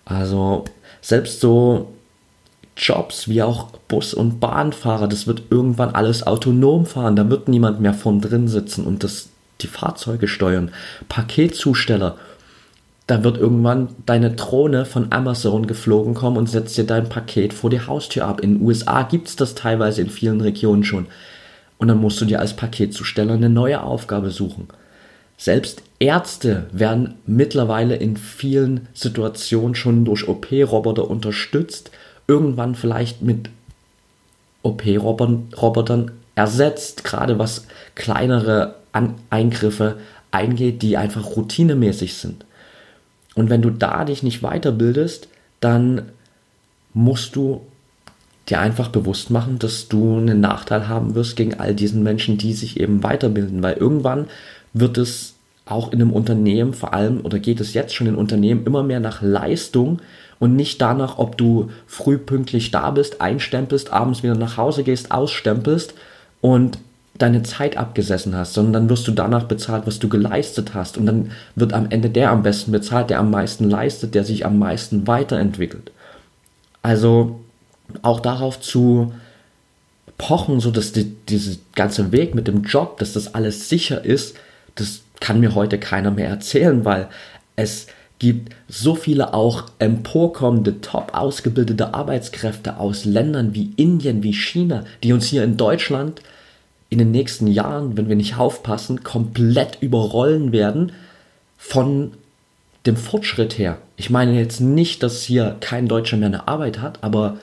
Also 0.05 0.65
selbst 1.01 1.39
so 1.39 1.89
Jobs 2.77 3.27
wie 3.27 3.41
auch 3.41 3.67
Bus- 3.87 4.13
und 4.13 4.39
Bahnfahrer, 4.39 5.07
das 5.07 5.27
wird 5.27 5.43
irgendwann 5.49 5.95
alles 5.95 6.27
autonom 6.27 6.85
fahren, 6.85 7.15
da 7.15 7.29
wird 7.29 7.47
niemand 7.47 7.79
mehr 7.79 7.93
von 7.93 8.19
drin 8.19 8.47
sitzen 8.47 8.85
und 8.85 9.03
das, 9.03 9.29
die 9.61 9.67
Fahrzeuge 9.67 10.27
steuern. 10.27 10.71
Paketzusteller, 11.09 12.17
da 13.07 13.23
wird 13.23 13.37
irgendwann 13.37 13.89
deine 14.05 14.31
Drohne 14.31 14.85
von 14.85 15.11
Amazon 15.11 15.67
geflogen 15.67 16.13
kommen 16.13 16.37
und 16.37 16.49
setzt 16.49 16.77
dir 16.77 16.85
dein 16.85 17.07
Paket 17.07 17.53
vor 17.53 17.69
die 17.69 17.81
Haustür 17.81 18.25
ab. 18.25 18.41
In 18.41 18.55
den 18.55 18.65
USA 18.65 19.03
gibt 19.03 19.27
es 19.27 19.35
das 19.35 19.53
teilweise 19.55 20.01
in 20.01 20.09
vielen 20.09 20.41
Regionen 20.41 20.83
schon. 20.83 21.05
Und 21.77 21.87
dann 21.87 21.99
musst 21.99 22.19
du 22.21 22.25
dir 22.25 22.39
als 22.39 22.55
Paketzusteller 22.55 23.33
eine 23.33 23.49
neue 23.49 23.83
Aufgabe 23.83 24.31
suchen. 24.31 24.67
Selbst 25.37 25.83
Ärzte 25.99 26.67
werden 26.71 27.15
mittlerweile 27.25 27.95
in 27.95 28.17
vielen 28.17 28.87
Situationen 28.93 29.75
schon 29.75 30.05
durch 30.05 30.27
OP-Roboter 30.27 31.09
unterstützt, 31.09 31.91
irgendwann 32.27 32.75
vielleicht 32.75 33.21
mit 33.21 33.49
OP-Robotern 34.63 36.11
ersetzt, 36.35 37.03
gerade 37.03 37.37
was 37.37 37.67
kleinere 37.95 38.75
An 38.95 39.15
Eingriffe 39.29 39.97
eingeht, 40.31 40.81
die 40.81 40.97
einfach 40.97 41.35
routinemäßig 41.35 42.15
sind. 42.15 42.45
Und 43.35 43.49
wenn 43.49 43.61
du 43.61 43.69
da 43.69 44.05
dich 44.05 44.23
nicht 44.23 44.41
weiterbildest, 44.41 45.27
dann 45.59 46.03
musst 46.93 47.35
du 47.35 47.61
dir 48.47 48.59
einfach 48.59 48.89
bewusst 48.89 49.31
machen, 49.31 49.59
dass 49.59 49.87
du 49.87 50.17
einen 50.17 50.39
Nachteil 50.39 50.87
haben 50.87 51.15
wirst 51.15 51.35
gegen 51.35 51.55
all 51.55 51.73
diesen 51.73 52.03
Menschen, 52.03 52.37
die 52.37 52.53
sich 52.53 52.79
eben 52.79 53.03
weiterbilden, 53.03 53.63
weil 53.63 53.75
irgendwann 53.77 54.27
wird 54.73 54.97
es 54.97 55.33
auch 55.65 55.91
in 55.91 56.01
einem 56.01 56.13
Unternehmen 56.13 56.73
vor 56.73 56.93
allem 56.93 57.21
oder 57.21 57.39
geht 57.39 57.59
es 57.59 57.73
jetzt 57.73 57.95
schon 57.95 58.07
in 58.07 58.15
Unternehmen 58.15 58.65
immer 58.65 58.83
mehr 58.83 58.99
nach 58.99 59.21
Leistung 59.21 59.99
und 60.37 60.55
nicht 60.55 60.79
danach, 60.79 61.17
ob 61.17 61.37
du 61.37 61.71
früh 61.87 62.17
pünktlich 62.17 62.71
da 62.71 62.91
bist, 62.91 63.19
einstempelst, 63.19 63.91
abends 63.91 64.21
wieder 64.21 64.35
nach 64.35 64.57
Hause 64.57 64.83
gehst, 64.83 65.11
ausstempelst 65.11 65.95
und 66.41 66.77
deine 67.17 67.43
Zeit 67.43 67.77
abgesessen 67.77 68.35
hast, 68.35 68.53
sondern 68.53 68.73
dann 68.73 68.89
wirst 68.89 69.07
du 69.07 69.11
danach 69.11 69.45
bezahlt, 69.45 69.87
was 69.87 69.99
du 69.99 70.09
geleistet 70.09 70.73
hast 70.73 70.97
und 70.97 71.05
dann 71.05 71.31
wird 71.55 71.73
am 71.73 71.89
Ende 71.89 72.09
der 72.09 72.31
am 72.31 72.43
besten 72.43 72.71
bezahlt, 72.71 73.09
der 73.09 73.19
am 73.19 73.31
meisten 73.31 73.69
leistet, 73.69 74.15
der 74.15 74.25
sich 74.25 74.45
am 74.45 74.59
meisten 74.59 75.07
weiterentwickelt. 75.07 75.91
Also 76.81 77.39
auch 78.01 78.19
darauf 78.19 78.59
zu 78.59 79.13
pochen, 80.17 80.59
so 80.59 80.71
dass 80.71 80.91
die, 80.91 81.15
dieser 81.29 81.57
ganze 81.73 82.11
Weg 82.11 82.35
mit 82.35 82.47
dem 82.47 82.63
Job, 82.63 82.97
dass 82.99 83.13
das 83.13 83.33
alles 83.33 83.69
sicher 83.69 84.03
ist, 84.03 84.35
das 84.75 85.01
kann 85.21 85.39
mir 85.39 85.55
heute 85.55 85.79
keiner 85.79 86.11
mehr 86.11 86.27
erzählen, 86.27 86.83
weil 86.83 87.07
es 87.55 87.87
gibt 88.19 88.53
so 88.67 88.95
viele 88.95 89.33
auch 89.33 89.65
emporkommende, 89.79 90.81
top 90.81 91.13
ausgebildete 91.13 91.93
Arbeitskräfte 91.93 92.77
aus 92.77 93.05
Ländern 93.05 93.53
wie 93.53 93.73
Indien, 93.77 94.23
wie 94.23 94.33
China, 94.33 94.83
die 95.03 95.13
uns 95.13 95.27
hier 95.27 95.43
in 95.43 95.57
Deutschland 95.57 96.21
in 96.89 96.99
den 96.99 97.11
nächsten 97.11 97.47
Jahren, 97.47 97.97
wenn 97.97 98.09
wir 98.09 98.15
nicht 98.15 98.37
aufpassen, 98.37 99.03
komplett 99.03 99.77
überrollen 99.81 100.51
werden 100.51 100.91
von 101.57 102.11
dem 102.85 102.95
Fortschritt 102.95 103.57
her. 103.57 103.77
Ich 103.97 104.09
meine 104.09 104.37
jetzt 104.37 104.59
nicht, 104.59 105.01
dass 105.01 105.23
hier 105.23 105.57
kein 105.59 105.87
Deutscher 105.87 106.17
mehr 106.17 106.27
eine 106.27 106.47
Arbeit 106.47 106.79
hat, 106.79 107.03
aber 107.03 107.37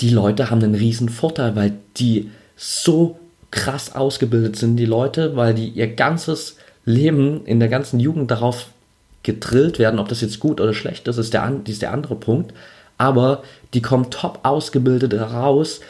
die 0.00 0.10
Leute 0.10 0.50
haben 0.50 0.62
einen 0.62 0.74
riesen 0.74 1.08
Vorteil, 1.08 1.56
weil 1.56 1.72
die 1.96 2.30
so 2.56 3.18
krass 3.50 3.94
ausgebildet 3.94 4.56
sind, 4.56 4.76
die 4.76 4.86
Leute, 4.86 5.36
weil 5.36 5.54
die 5.54 5.68
ihr 5.68 5.88
ganzes 5.94 6.56
Leben 6.84 7.44
in 7.46 7.58
der 7.58 7.68
ganzen 7.68 7.98
Jugend 7.98 8.30
darauf 8.30 8.68
gedrillt 9.22 9.78
werden, 9.78 9.98
ob 9.98 10.08
das 10.08 10.20
jetzt 10.20 10.38
gut 10.38 10.60
oder 10.60 10.74
schlecht 10.74 11.08
ist, 11.08 11.18
ist 11.18 11.34
der, 11.34 11.60
ist 11.66 11.82
der 11.82 11.92
andere 11.92 12.14
Punkt. 12.14 12.52
Aber 12.98 13.42
die 13.74 13.82
kommen 13.82 14.10
top 14.10 14.40
ausgebildet 14.44 15.12
raus, 15.14 15.80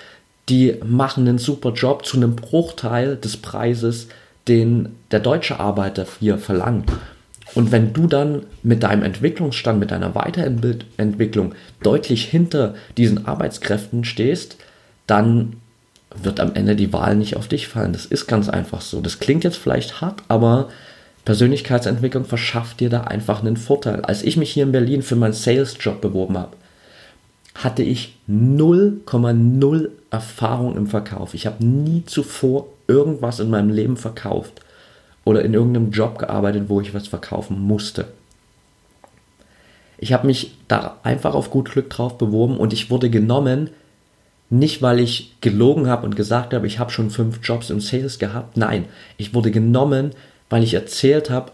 die 0.49 0.77
machen 0.85 1.27
einen 1.27 1.39
super 1.39 1.73
Job 1.73 2.07
zu 2.07 2.17
einem 2.17 2.37
Bruchteil 2.37 3.17
des 3.17 3.37
Preises, 3.37 4.09
den 4.49 4.91
der 5.11 5.21
deutsche 5.21 5.59
Arbeiter 5.59 6.07
hier 6.21 6.39
verlangt. 6.39 6.91
Und 7.55 7.73
wenn 7.73 7.93
du 7.93 8.07
dann 8.07 8.43
mit 8.63 8.83
deinem 8.83 9.03
Entwicklungsstand, 9.03 9.79
mit 9.81 9.91
deiner 9.91 10.15
Weiterentwicklung 10.15 11.55
deutlich 11.83 12.25
hinter 12.25 12.75
diesen 12.97 13.27
Arbeitskräften 13.27 14.05
stehst, 14.05 14.57
dann 15.07 15.57
wird 16.23 16.41
am 16.41 16.55
Ende 16.55 16.77
die 16.77 16.93
Wahl 16.93 17.17
nicht 17.17 17.37
auf 17.37 17.49
dich 17.49 17.69
fallen. 17.69 17.93
Das 17.93 18.07
ist 18.07 18.27
ganz 18.27 18.49
einfach 18.49 18.81
so. 18.81 19.01
Das 19.01 19.19
klingt 19.19 19.45
jetzt 19.45 19.57
vielleicht 19.57 20.01
hart, 20.01 20.23
aber 20.29 20.69
Persönlichkeitsentwicklung 21.25 22.25
verschafft 22.25 22.81
dir 22.81 22.89
da 22.89 23.03
einfach 23.03 23.41
einen 23.41 23.57
Vorteil. 23.57 24.03
Als 24.03 24.23
ich 24.23 24.37
mich 24.37 24.53
hier 24.53 24.63
in 24.63 24.73
Berlin 24.73 25.03
für 25.03 25.17
meinen 25.17 25.33
Sales-Job 25.33 26.01
beworben 26.01 26.39
habe, 26.39 26.57
hatte 27.55 27.83
ich 27.83 28.17
0,0 28.29 29.89
Erfahrung 30.17 30.77
im 30.77 30.87
Verkauf. 30.87 31.35
Ich 31.35 31.47
habe 31.47 31.65
nie 31.65 32.05
zuvor 32.07 32.69
irgendwas 32.89 33.39
in 33.39 33.51
meinem 33.51 33.69
Leben 33.69 33.99
verkauft 33.99 34.63
oder 35.25 35.45
in 35.45 35.53
irgendeinem 35.53 35.91
Job 35.91 36.19
gearbeitet, 36.19 36.65
wo 36.69 36.81
ich 36.81 36.95
was 36.95 37.07
verkaufen 37.07 37.61
musste. 37.61 38.07
Ich 39.99 40.15
habe 40.15 40.27
mich 40.27 40.57
da 40.69 40.97
einfach 41.03 41.35
auf 41.35 41.51
gut 41.51 41.71
Glück 41.71 41.91
drauf 41.91 42.17
beworben 42.17 42.57
und 42.57 42.73
ich 42.73 42.91
wurde 42.91 43.11
genommen, 43.11 43.71
nicht 44.49 44.81
weil 44.81 45.01
ich 45.01 45.37
gelogen 45.43 45.87
habe 45.87 46.07
und 46.07 46.17
gesagt 46.17 46.55
habe, 46.55 46.67
ich 46.67 46.79
habe 46.79 46.91
schon 46.91 47.11
fünf 47.11 47.41
Jobs 47.43 47.69
im 47.69 47.81
Sales 47.81 48.19
gehabt. 48.19 48.57
Nein, 48.57 48.87
ich 49.19 49.35
wurde 49.35 49.51
genommen, 49.51 50.13
weil 50.49 50.63
ich 50.63 50.73
erzählt 50.73 51.29
habe, 51.29 51.53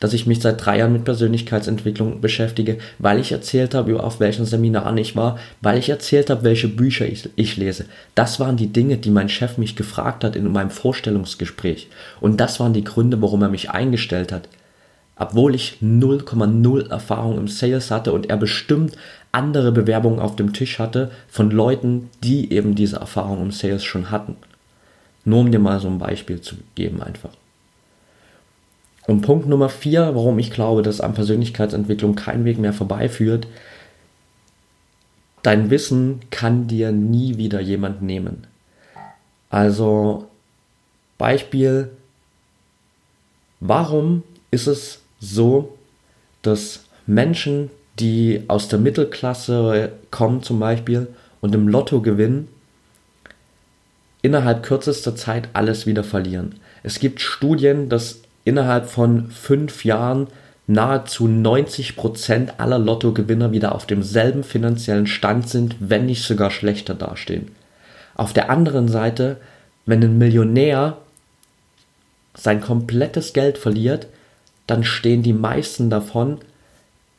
dass 0.00 0.14
ich 0.14 0.26
mich 0.26 0.40
seit 0.40 0.64
drei 0.64 0.78
Jahren 0.78 0.94
mit 0.94 1.04
Persönlichkeitsentwicklung 1.04 2.20
beschäftige, 2.20 2.78
weil 2.98 3.20
ich 3.20 3.32
erzählt 3.32 3.74
habe, 3.74 4.02
auf 4.02 4.18
welchen 4.18 4.46
Seminaren 4.46 4.98
ich 4.98 5.14
war, 5.14 5.38
weil 5.60 5.78
ich 5.78 5.90
erzählt 5.90 6.30
habe, 6.30 6.42
welche 6.42 6.68
Bücher 6.68 7.06
ich, 7.06 7.28
ich, 7.36 7.56
lese. 7.56 7.84
Das 8.14 8.40
waren 8.40 8.56
die 8.56 8.72
Dinge, 8.72 8.96
die 8.96 9.10
mein 9.10 9.28
Chef 9.28 9.58
mich 9.58 9.76
gefragt 9.76 10.24
hat 10.24 10.34
in 10.36 10.50
meinem 10.50 10.70
Vorstellungsgespräch. 10.70 11.88
Und 12.20 12.40
das 12.40 12.58
waren 12.58 12.72
die 12.72 12.84
Gründe, 12.84 13.20
warum 13.20 13.42
er 13.42 13.50
mich 13.50 13.70
eingestellt 13.70 14.32
hat. 14.32 14.48
Obwohl 15.16 15.54
ich 15.54 15.76
0,0 15.82 16.90
Erfahrung 16.90 17.36
im 17.36 17.48
Sales 17.48 17.90
hatte 17.90 18.14
und 18.14 18.30
er 18.30 18.38
bestimmt 18.38 18.96
andere 19.32 19.70
Bewerbungen 19.70 20.18
auf 20.18 20.34
dem 20.34 20.54
Tisch 20.54 20.78
hatte 20.78 21.10
von 21.28 21.50
Leuten, 21.50 22.08
die 22.24 22.50
eben 22.52 22.74
diese 22.74 22.96
Erfahrung 22.96 23.42
im 23.42 23.50
Sales 23.50 23.84
schon 23.84 24.10
hatten. 24.10 24.36
Nur 25.26 25.40
um 25.40 25.52
dir 25.52 25.58
mal 25.58 25.78
so 25.78 25.88
ein 25.88 25.98
Beispiel 25.98 26.40
zu 26.40 26.56
geben 26.74 27.02
einfach. 27.02 27.30
Und 29.10 29.22
Punkt 29.22 29.48
Nummer 29.48 29.68
vier, 29.68 30.14
warum 30.14 30.38
ich 30.38 30.52
glaube, 30.52 30.82
dass 30.82 31.00
an 31.00 31.14
Persönlichkeitsentwicklung 31.14 32.14
kein 32.14 32.44
Weg 32.44 32.60
mehr 32.60 32.72
vorbeiführt, 32.72 33.48
dein 35.42 35.68
Wissen 35.68 36.20
kann 36.30 36.68
dir 36.68 36.92
nie 36.92 37.36
wieder 37.36 37.60
jemand 37.60 38.02
nehmen. 38.02 38.46
Also 39.48 40.28
Beispiel, 41.18 41.90
warum 43.58 44.22
ist 44.52 44.68
es 44.68 45.00
so, 45.18 45.76
dass 46.42 46.84
Menschen, 47.04 47.68
die 47.98 48.44
aus 48.46 48.68
der 48.68 48.78
Mittelklasse 48.78 49.90
kommen 50.12 50.44
zum 50.44 50.60
Beispiel 50.60 51.08
und 51.40 51.52
im 51.52 51.66
Lotto 51.66 52.00
gewinnen, 52.00 52.46
innerhalb 54.22 54.62
kürzester 54.62 55.16
Zeit 55.16 55.48
alles 55.52 55.84
wieder 55.84 56.04
verlieren. 56.04 56.60
Es 56.84 57.00
gibt 57.00 57.20
Studien, 57.20 57.88
dass 57.88 58.20
innerhalb 58.44 58.86
von 58.88 59.30
fünf 59.30 59.84
Jahren 59.84 60.28
nahezu 60.66 61.26
90 61.26 61.96
Prozent 61.96 62.60
aller 62.60 62.78
Lottogewinner 62.78 63.52
wieder 63.52 63.74
auf 63.74 63.86
demselben 63.86 64.44
finanziellen 64.44 65.06
Stand 65.06 65.48
sind, 65.48 65.76
wenn 65.80 66.06
nicht 66.06 66.22
sogar 66.22 66.50
schlechter 66.50 66.94
dastehen. 66.94 67.50
Auf 68.14 68.32
der 68.32 68.50
anderen 68.50 68.88
Seite, 68.88 69.38
wenn 69.86 70.02
ein 70.02 70.18
Millionär 70.18 70.98
sein 72.34 72.60
komplettes 72.60 73.32
Geld 73.32 73.58
verliert, 73.58 74.06
dann 74.66 74.84
stehen 74.84 75.22
die 75.22 75.32
meisten 75.32 75.90
davon 75.90 76.38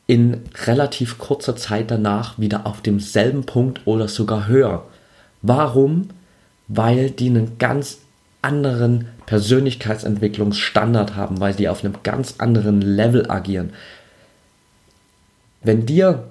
in 0.06 0.42
relativ 0.66 1.18
kurzer 1.18 1.56
Zeit 1.56 1.90
danach 1.90 2.38
wieder 2.38 2.66
auf 2.66 2.80
demselben 2.80 3.44
Punkt 3.44 3.82
oder 3.84 4.08
sogar 4.08 4.46
höher. 4.46 4.84
Warum? 5.42 6.08
Weil 6.68 7.10
die 7.10 7.28
einen 7.28 7.58
ganz 7.58 7.98
anderen 8.42 9.06
Persönlichkeitsentwicklungsstandard 9.26 11.16
haben, 11.16 11.40
weil 11.40 11.54
die 11.54 11.68
auf 11.68 11.84
einem 11.84 11.94
ganz 12.02 12.34
anderen 12.38 12.82
Level 12.82 13.30
agieren. 13.30 13.70
Wenn 15.62 15.86
dir 15.86 16.24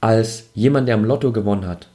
als 0.00 0.44
jemand, 0.54 0.86
der 0.86 0.96
im 0.96 1.04
Lotto 1.04 1.32
gewonnen 1.32 1.66
hat, 1.66 1.88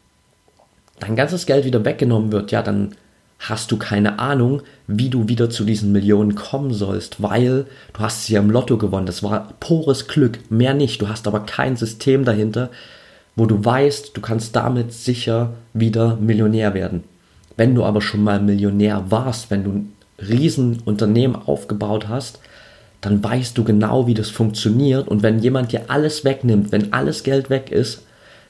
dein 0.99 1.15
ganzes 1.15 1.45
Geld 1.45 1.65
wieder 1.65 1.85
weggenommen 1.85 2.31
wird, 2.31 2.51
ja, 2.51 2.61
dann 2.61 2.95
hast 3.39 3.71
du 3.71 3.77
keine 3.77 4.19
Ahnung, 4.19 4.61
wie 4.87 5.09
du 5.09 5.27
wieder 5.27 5.49
zu 5.49 5.63
diesen 5.63 5.91
Millionen 5.91 6.35
kommen 6.35 6.73
sollst, 6.73 7.21
weil 7.21 7.65
du 7.93 7.99
hast 7.99 8.25
sie 8.25 8.35
im 8.35 8.51
Lotto 8.51 8.77
gewonnen. 8.77 9.07
Das 9.07 9.23
war 9.23 9.53
pures 9.59 10.07
Glück, 10.07 10.39
mehr 10.51 10.73
nicht. 10.73 11.01
Du 11.01 11.09
hast 11.09 11.27
aber 11.27 11.41
kein 11.41 11.75
System 11.75 12.23
dahinter, 12.23 12.69
wo 13.35 13.45
du 13.45 13.63
weißt, 13.63 14.15
du 14.15 14.21
kannst 14.21 14.55
damit 14.55 14.93
sicher 14.93 15.53
wieder 15.73 16.17
Millionär 16.17 16.73
werden. 16.73 17.03
Wenn 17.57 17.75
du 17.75 17.83
aber 17.83 18.01
schon 18.01 18.23
mal 18.23 18.41
Millionär 18.41 19.05
warst, 19.09 19.51
wenn 19.51 19.63
du 19.63 19.71
ein 19.71 19.93
Riesenunternehmen 20.19 21.35
aufgebaut 21.35 22.07
hast, 22.07 22.39
dann 23.01 23.23
weißt 23.23 23.57
du 23.57 23.63
genau, 23.63 24.07
wie 24.07 24.13
das 24.13 24.29
funktioniert. 24.29 25.07
Und 25.07 25.23
wenn 25.23 25.39
jemand 25.39 25.71
dir 25.71 25.85
alles 25.87 26.23
wegnimmt, 26.23 26.71
wenn 26.71 26.93
alles 26.93 27.23
Geld 27.23 27.49
weg 27.49 27.71
ist, 27.71 28.03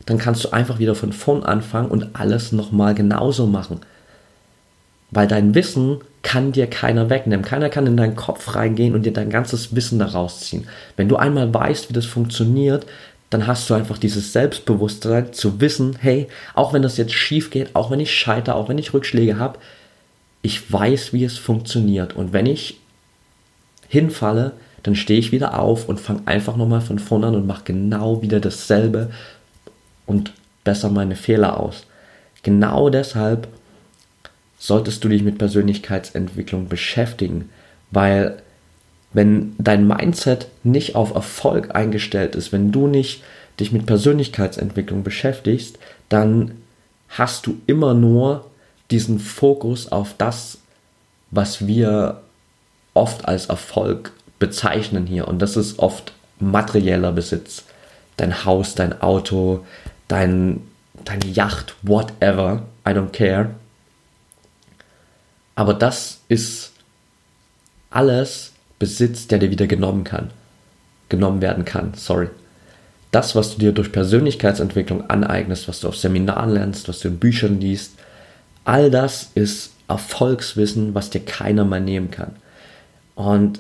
dann 0.05 0.17
kannst 0.17 0.43
du 0.43 0.49
einfach 0.49 0.79
wieder 0.79 0.95
von 0.95 1.13
vorn 1.13 1.43
anfangen 1.43 1.89
und 1.89 2.09
alles 2.13 2.51
nochmal 2.51 2.93
genauso 2.93 3.47
machen. 3.47 3.79
Weil 5.11 5.27
dein 5.27 5.55
Wissen 5.55 5.99
kann 6.21 6.51
dir 6.51 6.67
keiner 6.67 7.09
wegnehmen. 7.09 7.45
Keiner 7.45 7.69
kann 7.69 7.87
in 7.87 7.97
deinen 7.97 8.15
Kopf 8.15 8.55
reingehen 8.55 8.93
und 8.93 9.05
dir 9.05 9.13
dein 9.13 9.29
ganzes 9.29 9.75
Wissen 9.75 9.99
daraus 9.99 10.41
ziehen. 10.41 10.67
Wenn 10.95 11.09
du 11.09 11.15
einmal 11.17 11.53
weißt, 11.53 11.89
wie 11.89 11.93
das 11.93 12.05
funktioniert, 12.05 12.85
dann 13.31 13.47
hast 13.47 13.69
du 13.69 13.73
einfach 13.73 13.97
dieses 13.97 14.33
Selbstbewusstsein 14.33 15.33
zu 15.33 15.61
wissen, 15.61 15.97
hey, 15.99 16.27
auch 16.53 16.73
wenn 16.73 16.81
das 16.81 16.97
jetzt 16.97 17.13
schief 17.13 17.49
geht, 17.49 17.75
auch 17.75 17.89
wenn 17.89 18.01
ich 18.01 18.13
scheitere, 18.13 18.55
auch 18.55 18.67
wenn 18.67 18.77
ich 18.77 18.93
Rückschläge 18.93 19.39
habe, 19.39 19.57
ich 20.41 20.71
weiß, 20.71 21.13
wie 21.13 21.23
es 21.23 21.37
funktioniert. 21.37 22.13
Und 22.13 22.33
wenn 22.33 22.45
ich 22.45 22.77
hinfalle, 23.87 24.51
dann 24.83 24.95
stehe 24.95 25.19
ich 25.19 25.31
wieder 25.31 25.57
auf 25.57 25.87
und 25.87 25.99
fange 25.99 26.23
einfach 26.25 26.57
nochmal 26.57 26.81
von 26.81 26.99
vorne 26.99 27.27
an 27.27 27.35
und 27.35 27.47
mache 27.47 27.63
genau 27.63 28.21
wieder 28.21 28.41
dasselbe 28.41 29.11
und 30.05 30.33
besser 30.65 30.89
meine 30.89 31.15
Fehler 31.15 31.57
aus. 31.57 31.85
Genau 32.43 32.89
deshalb 32.89 33.47
solltest 34.57 35.03
du 35.03 35.09
dich 35.09 35.23
mit 35.23 35.37
Persönlichkeitsentwicklung 35.37 36.67
beschäftigen, 36.67 37.49
weil 37.91 38.41
wenn 39.13 39.55
dein 39.57 39.87
Mindset 39.87 40.47
nicht 40.63 40.95
auf 40.95 41.13
Erfolg 41.13 41.75
eingestellt 41.75 42.35
ist, 42.35 42.51
wenn 42.51 42.71
du 42.71 42.87
nicht 42.87 43.23
dich 43.59 43.71
mit 43.71 43.85
Persönlichkeitsentwicklung 43.85 45.03
beschäftigst, 45.03 45.77
dann 46.09 46.51
hast 47.09 47.45
du 47.45 47.57
immer 47.67 47.93
nur 47.93 48.45
diesen 48.89 49.19
Fokus 49.19 49.91
auf 49.91 50.15
das, 50.17 50.59
was 51.29 51.67
wir 51.67 52.21
oft 52.93 53.25
als 53.27 53.47
Erfolg 53.47 54.11
bezeichnen 54.39 55.05
hier. 55.05 55.27
Und 55.27 55.39
das 55.41 55.57
ist 55.57 55.79
oft 55.79 56.13
materieller 56.39 57.11
Besitz. 57.11 57.63
Dein 58.17 58.45
Haus, 58.45 58.75
dein 58.75 59.01
Auto, 59.01 59.65
dein, 60.07 60.61
deine 61.05 61.25
Yacht, 61.25 61.75
whatever. 61.81 62.63
I 62.85 62.91
don't 62.91 63.11
care. 63.11 63.51
Aber 65.55 65.73
das 65.73 66.19
ist 66.27 66.71
alles 67.89 68.51
Besitz, 68.81 69.27
der 69.27 69.37
dir 69.37 69.51
wieder 69.51 69.67
genommen 69.67 70.03
kann. 70.03 70.31
Genommen 71.07 71.39
werden 71.39 71.65
kann, 71.65 71.93
sorry. 71.95 72.29
Das, 73.11 73.35
was 73.35 73.51
du 73.53 73.59
dir 73.59 73.73
durch 73.73 73.91
Persönlichkeitsentwicklung 73.91 75.07
aneignest, 75.07 75.67
was 75.67 75.81
du 75.81 75.87
auf 75.87 75.95
Seminaren 75.95 76.49
lernst, 76.49 76.89
was 76.89 76.99
du 76.99 77.09
in 77.09 77.19
Büchern 77.19 77.61
liest, 77.61 77.93
all 78.65 78.89
das 78.89 79.29
ist 79.35 79.73
Erfolgswissen, 79.87 80.95
was 80.95 81.11
dir 81.11 81.19
keiner 81.19 81.63
mehr 81.63 81.79
nehmen 81.79 82.09
kann. 82.09 82.31
Und 83.13 83.59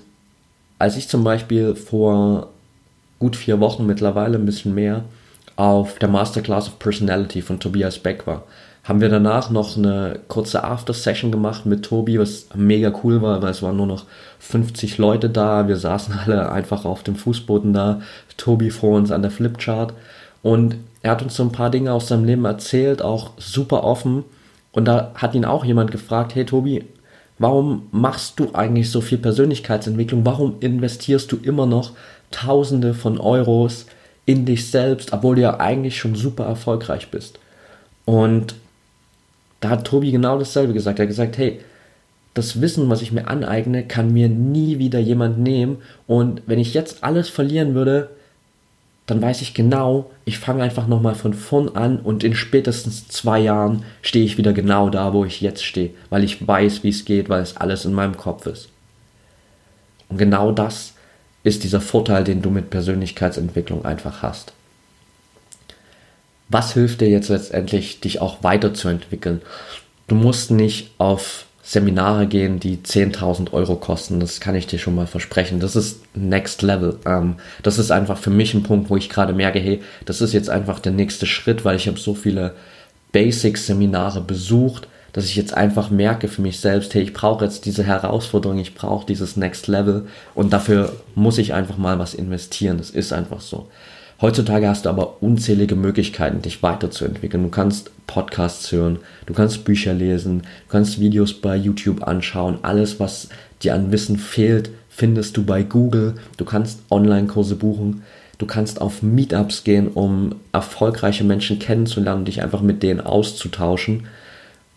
als 0.79 0.97
ich 0.97 1.07
zum 1.07 1.23
Beispiel 1.23 1.75
vor 1.75 2.49
gut 3.19 3.35
vier 3.35 3.59
Wochen 3.59 3.85
mittlerweile 3.85 4.39
ein 4.39 4.45
bisschen 4.45 4.73
mehr 4.73 5.03
auf 5.55 5.99
der 5.99 6.09
Masterclass 6.09 6.67
of 6.67 6.79
Personality 6.79 7.43
von 7.43 7.59
Tobias 7.59 7.99
Beck 7.99 8.25
war, 8.25 8.45
haben 8.83 8.99
wir 8.99 9.09
danach 9.09 9.51
noch 9.51 9.77
eine 9.77 10.19
kurze 10.27 10.63
After-Session 10.63 11.31
gemacht 11.31 11.65
mit 11.67 11.83
Tobi, 11.83 12.19
was 12.19 12.47
mega 12.55 12.91
cool 13.03 13.21
war, 13.21 13.41
weil 13.41 13.51
es 13.51 13.61
waren 13.61 13.77
nur 13.77 13.85
noch 13.85 14.05
50 14.39 14.97
Leute 14.97 15.29
da. 15.29 15.67
Wir 15.67 15.77
saßen 15.77 16.17
alle 16.25 16.51
einfach 16.51 16.85
auf 16.85 17.03
dem 17.03 17.15
Fußboden 17.15 17.73
da. 17.73 18.01
Tobi 18.37 18.71
vor 18.71 18.97
uns 18.97 19.11
an 19.11 19.21
der 19.21 19.29
Flipchart. 19.29 19.93
Und 20.41 20.77
er 21.03 21.11
hat 21.11 21.21
uns 21.21 21.35
so 21.35 21.43
ein 21.43 21.51
paar 21.51 21.69
Dinge 21.69 21.93
aus 21.93 22.07
seinem 22.07 22.25
Leben 22.25 22.45
erzählt, 22.45 23.03
auch 23.03 23.31
super 23.37 23.83
offen. 23.83 24.23
Und 24.71 24.85
da 24.85 25.11
hat 25.13 25.35
ihn 25.35 25.45
auch 25.45 25.63
jemand 25.63 25.91
gefragt, 25.91 26.33
hey 26.33 26.45
Tobi, 26.45 26.83
warum 27.37 27.87
machst 27.91 28.39
du 28.39 28.53
eigentlich 28.53 28.89
so 28.89 29.01
viel 29.01 29.19
Persönlichkeitsentwicklung? 29.19 30.25
Warum 30.25 30.55
investierst 30.59 31.31
du 31.31 31.37
immer 31.37 31.67
noch 31.67 31.91
Tausende 32.31 32.93
von 32.93 33.19
Euros 33.19 33.85
in 34.25 34.45
dich 34.45 34.71
selbst, 34.71 35.13
obwohl 35.13 35.35
du 35.35 35.41
ja 35.41 35.59
eigentlich 35.59 35.99
schon 35.99 36.15
super 36.15 36.45
erfolgreich 36.45 37.09
bist? 37.11 37.37
Und 38.05 38.55
da 39.61 39.69
hat 39.69 39.87
Tobi 39.87 40.11
genau 40.11 40.37
dasselbe 40.37 40.73
gesagt. 40.73 40.99
Er 40.99 41.03
hat 41.03 41.09
gesagt, 41.09 41.37
hey, 41.37 41.61
das 42.33 42.61
Wissen, 42.61 42.89
was 42.89 43.01
ich 43.01 43.11
mir 43.11 43.27
aneigne, 43.27 43.83
kann 43.83 44.11
mir 44.11 44.27
nie 44.27 44.79
wieder 44.79 44.99
jemand 44.99 45.39
nehmen. 45.39 45.77
Und 46.07 46.41
wenn 46.47 46.59
ich 46.59 46.73
jetzt 46.73 47.03
alles 47.03 47.29
verlieren 47.29 47.73
würde, 47.75 48.09
dann 49.05 49.21
weiß 49.21 49.41
ich 49.41 49.53
genau, 49.53 50.09
ich 50.25 50.39
fange 50.39 50.63
einfach 50.63 50.87
nochmal 50.87 51.15
von 51.15 51.33
vorn 51.33 51.69
an 51.75 51.99
und 51.99 52.23
in 52.23 52.33
spätestens 52.33 53.07
zwei 53.07 53.39
Jahren 53.39 53.83
stehe 54.01 54.23
ich 54.23 54.37
wieder 54.37 54.53
genau 54.53 54.89
da, 54.89 55.13
wo 55.13 55.25
ich 55.25 55.41
jetzt 55.41 55.65
stehe, 55.65 55.89
weil 56.09 56.23
ich 56.23 56.47
weiß, 56.47 56.83
wie 56.83 56.89
es 56.89 57.03
geht, 57.03 57.27
weil 57.27 57.41
es 57.41 57.57
alles 57.57 57.83
in 57.83 57.93
meinem 57.93 58.15
Kopf 58.15 58.45
ist. 58.45 58.69
Und 60.07 60.17
genau 60.17 60.51
das 60.51 60.93
ist 61.43 61.63
dieser 61.63 61.81
Vorteil, 61.81 62.23
den 62.23 62.41
du 62.41 62.51
mit 62.51 62.69
Persönlichkeitsentwicklung 62.69 63.83
einfach 63.83 64.21
hast 64.21 64.53
was 66.51 66.73
hilft 66.73 67.01
dir 67.01 67.09
jetzt 67.09 67.29
letztendlich, 67.29 67.99
dich 67.99 68.21
auch 68.21 68.43
weiterzuentwickeln? 68.43 69.41
Du 70.07 70.15
musst 70.15 70.51
nicht 70.51 70.91
auf 70.97 71.45
Seminare 71.63 72.27
gehen, 72.27 72.59
die 72.59 72.77
10.000 72.77 73.53
Euro 73.53 73.77
kosten. 73.77 74.19
Das 74.19 74.41
kann 74.41 74.55
ich 74.55 74.67
dir 74.67 74.79
schon 74.79 74.95
mal 74.95 75.07
versprechen. 75.07 75.59
Das 75.61 75.75
ist 75.75 76.01
Next 76.15 76.61
Level. 76.61 76.99
Ähm, 77.05 77.35
das 77.63 77.79
ist 77.79 77.91
einfach 77.91 78.17
für 78.17 78.29
mich 78.29 78.53
ein 78.53 78.63
Punkt, 78.63 78.89
wo 78.89 78.97
ich 78.97 79.09
gerade 79.09 79.33
merke, 79.33 79.59
hey, 79.59 79.81
das 80.05 80.19
ist 80.19 80.33
jetzt 80.33 80.49
einfach 80.49 80.79
der 80.79 80.91
nächste 80.91 81.25
Schritt, 81.25 81.63
weil 81.63 81.77
ich 81.77 81.87
habe 81.87 81.99
so 81.99 82.13
viele 82.13 82.55
Basic-Seminare 83.13 84.21
besucht, 84.21 84.87
dass 85.13 85.25
ich 85.25 85.35
jetzt 85.35 85.53
einfach 85.53 85.89
merke 85.89 86.27
für 86.27 86.41
mich 86.41 86.59
selbst, 86.59 86.93
hey, 86.93 87.03
ich 87.03 87.13
brauche 87.13 87.45
jetzt 87.45 87.65
diese 87.65 87.83
Herausforderung, 87.83 88.59
ich 88.59 88.75
brauche 88.75 89.05
dieses 89.05 89.37
Next 89.37 89.67
Level 89.67 90.07
und 90.35 90.53
dafür 90.53 90.93
muss 91.15 91.37
ich 91.37 91.53
einfach 91.53 91.77
mal 91.77 91.99
was 91.99 92.13
investieren. 92.13 92.77
Das 92.77 92.89
ist 92.89 93.13
einfach 93.13 93.41
so. 93.41 93.67
Heutzutage 94.21 94.67
hast 94.67 94.85
du 94.85 94.89
aber 94.89 95.23
unzählige 95.23 95.75
Möglichkeiten, 95.75 96.43
dich 96.43 96.61
weiterzuentwickeln. 96.61 97.41
Du 97.41 97.49
kannst 97.49 97.89
Podcasts 98.05 98.71
hören, 98.71 98.99
du 99.25 99.33
kannst 99.33 99.65
Bücher 99.65 99.95
lesen, 99.95 100.41
du 100.41 100.71
kannst 100.71 100.99
Videos 100.99 101.33
bei 101.33 101.55
YouTube 101.55 102.07
anschauen. 102.07 102.59
Alles, 102.61 102.99
was 102.99 103.29
dir 103.63 103.73
an 103.73 103.91
Wissen 103.91 104.17
fehlt, 104.17 104.69
findest 104.89 105.37
du 105.37 105.43
bei 105.43 105.63
Google. 105.63 106.15
Du 106.37 106.45
kannst 106.45 106.81
Online-Kurse 106.91 107.55
buchen. 107.55 108.03
Du 108.37 108.45
kannst 108.45 108.79
auf 108.79 109.01
Meetups 109.01 109.63
gehen, 109.63 109.87
um 109.87 110.35
erfolgreiche 110.51 111.23
Menschen 111.23 111.57
kennenzulernen 111.57 112.25
dich 112.25 112.43
einfach 112.43 112.61
mit 112.61 112.83
denen 112.83 113.01
auszutauschen. 113.01 114.07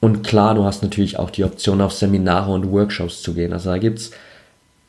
Und 0.01 0.23
klar, 0.23 0.55
du 0.55 0.65
hast 0.65 0.83
natürlich 0.83 1.19
auch 1.19 1.31
die 1.31 1.45
Option, 1.45 1.83
auf 1.83 1.93
Seminare 1.93 2.51
und 2.53 2.71
Workshops 2.71 3.21
zu 3.21 3.35
gehen. 3.35 3.53
Also 3.53 3.71
da 3.71 3.79
gibt 3.79 3.99
es 3.99 4.11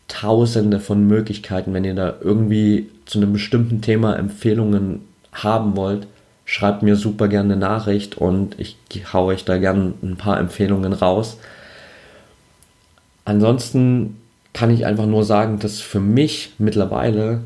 tausende 0.07 0.79
von 0.79 1.07
Möglichkeiten, 1.07 1.73
wenn 1.73 1.83
ihr 1.83 1.95
da 1.95 2.15
irgendwie 2.21 2.89
zu 3.05 3.19
einem 3.19 3.33
bestimmten 3.33 3.81
Thema 3.81 4.15
Empfehlungen 4.15 5.01
haben 5.31 5.75
wollt, 5.75 6.07
schreibt 6.45 6.83
mir 6.83 6.95
super 6.95 7.27
gerne 7.27 7.53
eine 7.53 7.59
Nachricht 7.59 8.17
und 8.17 8.59
ich 8.59 8.77
haue 9.11 9.33
euch 9.33 9.45
da 9.45 9.57
gerne 9.57 9.93
ein 10.03 10.15
paar 10.15 10.39
Empfehlungen 10.39 10.93
raus. 10.93 11.37
Ansonsten 13.25 14.17
kann 14.53 14.69
ich 14.69 14.85
einfach 14.85 15.07
nur 15.07 15.25
sagen, 15.25 15.59
dass 15.59 15.81
für 15.81 15.99
mich 15.99 16.53
mittlerweile 16.59 17.41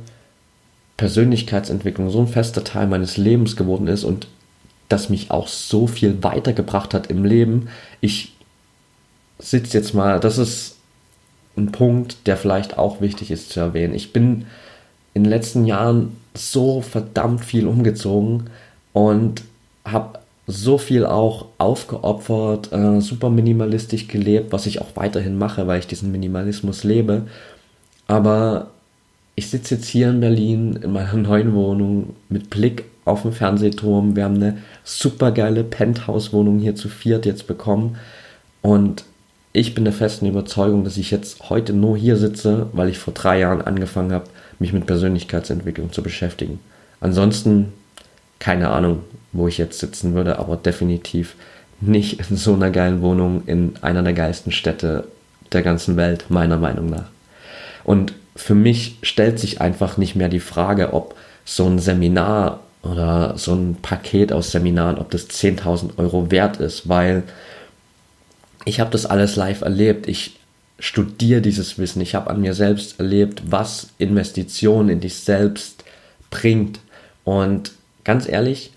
Persönlichkeitsentwicklung 0.98 2.10
so 2.10 2.20
ein 2.20 2.28
fester 2.28 2.64
Teil 2.64 2.88
meines 2.88 3.16
Lebens 3.16 3.56
geworden 3.56 3.88
ist 3.88 4.04
und 4.04 4.28
das 4.90 5.10
mich 5.10 5.32
auch 5.32 5.48
so 5.48 5.88
viel 5.88 6.22
weitergebracht 6.24 6.94
hat 6.94 7.08
im 7.08 7.24
Leben. 7.24 7.70
Ich 8.02 8.34
sitze 9.38 9.78
jetzt 9.78 9.94
mal, 9.94 10.20
das 10.20 10.38
ist 10.38 10.79
ein 11.58 11.72
Punkt, 11.72 12.28
der 12.28 12.38
vielleicht 12.38 12.78
auch 12.78 13.02
wichtig 13.02 13.32
ist 13.32 13.50
zu 13.50 13.60
erwähnen. 13.60 13.94
Ich 13.94 14.14
bin 14.14 14.46
in 15.14 15.24
den 15.24 15.30
letzten 15.30 15.66
Jahren 15.66 16.16
so 16.34 16.82
verdammt 16.82 17.44
viel 17.44 17.68
umgezogen 17.68 18.50
und 18.94 19.44
habe 19.86 20.20
so 20.48 20.78
viel 20.78 21.06
auch 21.06 21.48
aufgeopfert, 21.58 22.72
äh, 22.72 23.02
super 23.02 23.30
minimalistisch 23.30 24.08
gelebt, 24.08 24.52
was 24.52 24.66
ich 24.66 24.82
auch 24.82 24.96
weiterhin 24.96 25.38
mache, 25.38 25.68
weil 25.68 25.80
ich 25.80 25.88
diesen 25.88 26.12
Minimalismus 26.12 26.84
lebe. 26.84 27.28
Aber 28.08 28.72
ich 29.36 29.50
sitze 29.50 29.76
jetzt 29.76 29.88
hier 29.88 30.10
in 30.10 30.20
Berlin 30.20 30.80
in 30.82 30.92
meiner 30.92 31.14
neuen 31.18 31.54
Wohnung 31.54 32.16
mit 32.30 32.50
Blick 32.50 32.86
auf 33.06 33.22
den 33.22 33.32
Fernsehturm. 33.32 34.16
Wir 34.16 34.24
haben 34.24 34.36
eine 34.36 34.58
super 34.84 35.32
geile 35.32 35.64
Penthouse-Wohnung 35.64 36.60
hier 36.60 36.76
zu 36.76 36.90
viert 36.90 37.26
jetzt 37.26 37.46
bekommen. 37.46 37.98
Und 38.62 39.06
ich 39.52 39.74
bin 39.74 39.84
der 39.84 39.94
festen 39.94 40.28
Überzeugung, 40.28 40.84
dass 40.84 40.98
ich 40.98 41.12
jetzt 41.12 41.50
heute 41.50 41.74
nur 41.74 41.98
hier 41.98 42.18
sitze, 42.18 42.68
weil 42.74 42.90
ich 42.90 43.00
vor 43.00 43.14
drei 43.14 43.40
Jahren 43.40 43.62
angefangen 43.62 44.12
habe, 44.12 44.26
mich 44.60 44.74
mit 44.74 44.86
Persönlichkeitsentwicklung 44.86 45.92
zu 45.92 46.04
beschäftigen. 46.04 46.60
Ansonsten 47.02 47.74
keine 48.40 48.70
Ahnung, 48.70 49.04
wo 49.34 49.48
ich 49.48 49.58
jetzt 49.58 49.80
sitzen 49.80 50.16
würde, 50.16 50.40
aber 50.40 50.56
definitiv 50.56 51.36
nicht 51.82 52.20
in 52.30 52.38
so 52.38 52.54
einer 52.54 52.72
geilen 52.72 53.02
Wohnung 53.02 53.44
in 53.46 53.74
einer 53.82 54.02
der 54.02 54.14
geilsten 54.14 54.52
Städte 54.52 55.06
der 55.52 55.62
ganzen 55.62 55.98
Welt, 55.98 56.26
meiner 56.30 56.58
Meinung 56.58 56.90
nach. 56.90 57.06
Und 57.84 58.14
für 58.36 58.56
mich 58.56 58.98
stellt 59.02 59.40
sich 59.40 59.62
einfach 59.62 59.98
nicht 59.98 60.16
mehr 60.16 60.30
die 60.30 60.40
Frage, 60.40 60.94
ob 60.94 61.16
so 61.46 61.66
ein 61.66 61.80
Seminar 61.80 62.62
oder 62.82 63.38
so 63.38 63.54
ein 63.54 63.78
Paket 63.82 64.32
aus 64.32 64.52
Seminaren, 64.52 64.98
ob 64.98 65.12
das 65.12 65.28
10.000 65.30 65.98
Euro 65.98 66.32
wert 66.32 66.58
ist, 66.58 66.88
weil 66.88 67.24
ich 68.66 68.80
habe 68.80 68.92
das 68.92 69.06
alles 69.06 69.36
live 69.36 69.62
erlebt. 69.62 70.08
Ich 70.08 70.40
studiere 70.80 71.42
dieses 71.42 71.78
Wissen. 71.78 72.02
Ich 72.02 72.16
habe 72.16 72.30
an 72.30 72.42
mir 72.42 72.54
selbst 72.54 73.00
erlebt, 73.00 73.44
was 73.46 73.90
Investition 73.98 74.90
in 74.90 75.00
dich 75.00 75.16
selbst 75.16 75.84
bringt. 76.30 76.80
Und 77.24 77.72
ganz 78.04 78.28
ehrlich, 78.28 78.72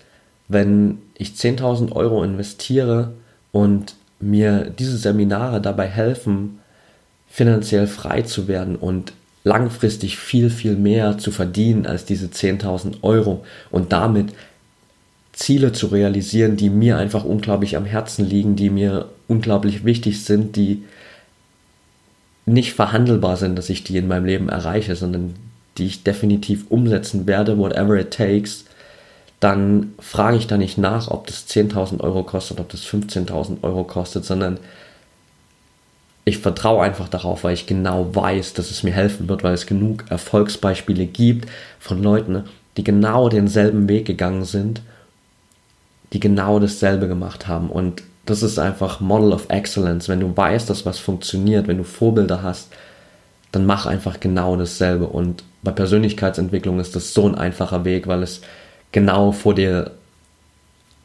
wenn 0.47 0.99
ich 1.15 1.29
10.000 1.29 1.93
Euro 1.93 2.23
investiere 2.23 3.13
und 3.51 3.95
mir 4.19 4.69
diese 4.77 4.97
Seminare 4.97 5.61
dabei 5.61 5.87
helfen, 5.87 6.59
finanziell 7.29 7.87
frei 7.87 8.21
zu 8.21 8.47
werden 8.47 8.75
und 8.75 9.13
langfristig 9.43 10.17
viel, 10.17 10.49
viel 10.49 10.75
mehr 10.75 11.17
zu 11.17 11.31
verdienen 11.31 11.85
als 11.85 12.05
diese 12.05 12.27
10.000 12.27 12.97
Euro 13.01 13.43
und 13.71 13.91
damit 13.91 14.33
Ziele 15.33 15.71
zu 15.71 15.87
realisieren, 15.87 16.57
die 16.57 16.69
mir 16.69 16.97
einfach 16.97 17.25
unglaublich 17.25 17.75
am 17.75 17.85
Herzen 17.85 18.23
liegen, 18.23 18.55
die 18.55 18.69
mir 18.69 19.09
unglaublich 19.27 19.83
wichtig 19.83 20.23
sind, 20.23 20.55
die 20.55 20.83
nicht 22.45 22.73
verhandelbar 22.73 23.37
sind, 23.37 23.57
dass 23.57 23.69
ich 23.69 23.83
die 23.83 23.97
in 23.97 24.07
meinem 24.07 24.25
Leben 24.25 24.49
erreiche, 24.49 24.95
sondern 24.95 25.35
die 25.77 25.87
ich 25.87 26.03
definitiv 26.03 26.65
umsetzen 26.69 27.25
werde, 27.25 27.57
whatever 27.57 27.99
it 27.99 28.11
takes, 28.11 28.65
dann 29.39 29.93
frage 29.99 30.37
ich 30.37 30.47
da 30.47 30.57
nicht 30.57 30.77
nach, 30.77 31.09
ob 31.09 31.27
das 31.27 31.47
10.000 31.49 31.99
Euro 32.01 32.23
kostet, 32.23 32.59
ob 32.59 32.69
das 32.69 32.85
15.000 32.85 33.63
Euro 33.63 33.83
kostet, 33.83 34.23
sondern 34.23 34.59
ich 36.25 36.37
vertraue 36.37 36.83
einfach 36.83 37.09
darauf, 37.09 37.43
weil 37.43 37.53
ich 37.53 37.65
genau 37.65 38.15
weiß, 38.15 38.53
dass 38.53 38.71
es 38.71 38.83
mir 38.83 38.93
helfen 38.93 39.27
wird, 39.27 39.43
weil 39.43 39.53
es 39.53 39.65
genug 39.65 40.05
Erfolgsbeispiele 40.09 41.05
gibt 41.05 41.49
von 41.79 42.01
Leuten, 42.01 42.43
die 42.77 42.83
genau 42.83 43.27
denselben 43.27 43.89
Weg 43.89 44.05
gegangen 44.05 44.45
sind, 44.45 44.81
die 46.13 46.19
genau 46.19 46.59
dasselbe 46.59 47.07
gemacht 47.07 47.47
haben. 47.47 47.69
Und 47.69 48.03
das 48.25 48.43
ist 48.43 48.59
einfach 48.59 48.99
Model 48.99 49.33
of 49.33 49.49
Excellence. 49.49 50.07
Wenn 50.07 50.19
du 50.19 50.35
weißt, 50.35 50.69
dass 50.69 50.85
was 50.85 50.99
funktioniert, 50.99 51.67
wenn 51.67 51.77
du 51.77 51.83
Vorbilder 51.83 52.41
hast, 52.41 52.69
dann 53.51 53.65
mach 53.65 53.85
einfach 53.85 54.19
genau 54.19 54.55
dasselbe. 54.55 55.07
Und 55.07 55.43
bei 55.61 55.71
Persönlichkeitsentwicklung 55.71 56.79
ist 56.79 56.95
das 56.95 57.13
so 57.13 57.27
ein 57.27 57.35
einfacher 57.35 57.83
Weg, 57.83 58.07
weil 58.07 58.23
es 58.23 58.41
genau 58.91 59.31
vor 59.31 59.55
dir 59.55 59.91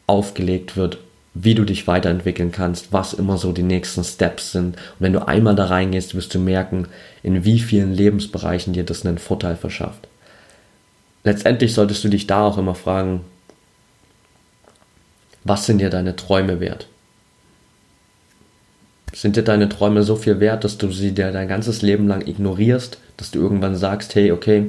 aufgelegt 0.07 0.77
wird, 0.77 0.97
wie 1.33 1.55
du 1.55 1.63
dich 1.63 1.87
weiterentwickeln 1.87 2.51
kannst, 2.51 2.91
was 2.91 3.13
immer 3.13 3.37
so 3.37 3.51
die 3.51 3.63
nächsten 3.63 4.03
Steps 4.03 4.51
sind. 4.51 4.75
Und 4.75 4.99
wenn 4.99 5.13
du 5.13 5.27
einmal 5.27 5.55
da 5.55 5.65
reingehst, 5.65 6.15
wirst 6.15 6.33
du 6.33 6.39
merken, 6.39 6.87
in 7.21 7.43
wie 7.45 7.59
vielen 7.59 7.93
Lebensbereichen 7.93 8.73
dir 8.73 8.83
das 8.83 9.05
einen 9.05 9.19
Vorteil 9.19 9.55
verschafft. 9.55 10.07
Letztendlich 11.23 11.73
solltest 11.73 12.03
du 12.03 12.09
dich 12.09 12.27
da 12.27 12.45
auch 12.45 12.57
immer 12.57 12.75
fragen, 12.75 13.21
was 15.49 15.65
sind 15.65 15.79
dir 15.79 15.89
deine 15.89 16.15
Träume 16.15 16.59
wert? 16.59 16.87
Sind 19.11 19.35
dir 19.35 19.43
deine 19.43 19.67
Träume 19.67 20.03
so 20.03 20.15
viel 20.15 20.39
wert, 20.39 20.63
dass 20.63 20.77
du 20.77 20.91
sie 20.91 21.11
dir 21.11 21.31
dein 21.31 21.47
ganzes 21.47 21.81
Leben 21.81 22.07
lang 22.07 22.25
ignorierst, 22.25 22.99
dass 23.17 23.31
du 23.31 23.39
irgendwann 23.39 23.75
sagst, 23.75 24.13
hey, 24.13 24.31
okay, 24.31 24.67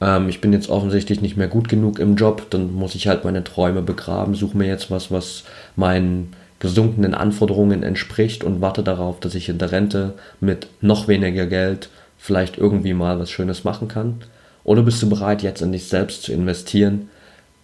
ähm, 0.00 0.30
ich 0.30 0.40
bin 0.40 0.54
jetzt 0.54 0.70
offensichtlich 0.70 1.20
nicht 1.20 1.36
mehr 1.36 1.48
gut 1.48 1.68
genug 1.68 1.98
im 1.98 2.16
Job, 2.16 2.46
dann 2.48 2.72
muss 2.72 2.94
ich 2.94 3.08
halt 3.08 3.24
meine 3.24 3.44
Träume 3.44 3.82
begraben, 3.82 4.34
suche 4.34 4.56
mir 4.56 4.66
jetzt 4.66 4.90
was, 4.90 5.10
was 5.10 5.44
meinen 5.76 6.32
gesunkenen 6.60 7.12
Anforderungen 7.12 7.82
entspricht 7.82 8.42
und 8.42 8.62
warte 8.62 8.82
darauf, 8.82 9.20
dass 9.20 9.34
ich 9.34 9.50
in 9.50 9.58
der 9.58 9.70
Rente 9.70 10.14
mit 10.40 10.68
noch 10.80 11.08
weniger 11.08 11.44
Geld 11.44 11.90
vielleicht 12.16 12.56
irgendwie 12.56 12.94
mal 12.94 13.18
was 13.18 13.30
Schönes 13.30 13.64
machen 13.64 13.88
kann? 13.88 14.22
Oder 14.64 14.82
bist 14.82 15.02
du 15.02 15.10
bereit, 15.10 15.42
jetzt 15.42 15.60
in 15.60 15.72
dich 15.72 15.88
selbst 15.88 16.22
zu 16.22 16.32
investieren 16.32 17.10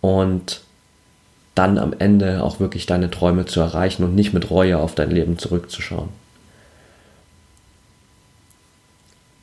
und 0.02 0.60
dann 1.54 1.78
am 1.78 1.94
Ende 1.98 2.42
auch 2.42 2.60
wirklich 2.60 2.86
deine 2.86 3.10
Träume 3.10 3.44
zu 3.46 3.60
erreichen 3.60 4.04
und 4.04 4.14
nicht 4.14 4.32
mit 4.32 4.50
Reue 4.50 4.78
auf 4.78 4.94
dein 4.94 5.10
Leben 5.10 5.38
zurückzuschauen? 5.38 6.08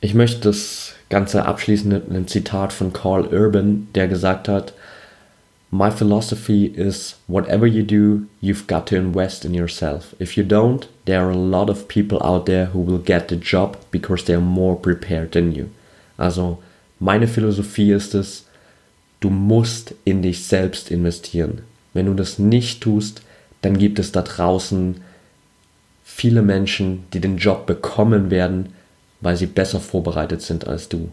Ich 0.00 0.14
möchte 0.14 0.40
das 0.40 0.94
Ganze 1.10 1.44
abschließen 1.44 1.90
mit 1.90 2.08
einem 2.08 2.26
Zitat 2.26 2.72
von 2.72 2.92
Carl 2.92 3.26
Urban, 3.26 3.88
der 3.94 4.08
gesagt 4.08 4.48
hat, 4.48 4.72
My 5.72 5.88
philosophy 5.88 6.66
is 6.66 7.16
whatever 7.28 7.64
you 7.64 7.84
do, 7.84 8.26
you've 8.42 8.66
got 8.66 8.86
to 8.86 8.96
invest 8.96 9.44
in 9.44 9.54
yourself. 9.54 10.16
If 10.18 10.36
you 10.36 10.42
don't, 10.42 10.88
there 11.04 11.20
are 11.20 11.30
a 11.30 11.36
lot 11.36 11.70
of 11.70 11.86
people 11.86 12.18
out 12.24 12.46
there 12.46 12.70
who 12.72 12.80
will 12.80 12.98
get 12.98 13.28
the 13.28 13.36
job 13.36 13.76
because 13.92 14.24
they 14.24 14.34
are 14.34 14.40
more 14.40 14.74
prepared 14.74 15.30
than 15.30 15.52
you. 15.52 15.70
Also, 16.18 16.58
meine 16.98 17.28
Philosophie 17.28 17.92
ist 17.92 18.14
es, 18.14 18.46
du 19.20 19.30
musst 19.30 19.94
in 20.04 20.22
dich 20.22 20.44
selbst 20.44 20.90
investieren. 20.90 21.62
Wenn 21.92 22.06
du 22.06 22.14
das 22.14 22.38
nicht 22.38 22.82
tust, 22.82 23.22
dann 23.62 23.78
gibt 23.78 23.98
es 23.98 24.12
da 24.12 24.22
draußen 24.22 25.00
viele 26.04 26.42
Menschen, 26.42 27.04
die 27.12 27.20
den 27.20 27.36
Job 27.36 27.66
bekommen 27.66 28.30
werden, 28.30 28.74
weil 29.20 29.36
sie 29.36 29.46
besser 29.46 29.80
vorbereitet 29.80 30.42
sind 30.42 30.66
als 30.66 30.88
du. 30.88 31.10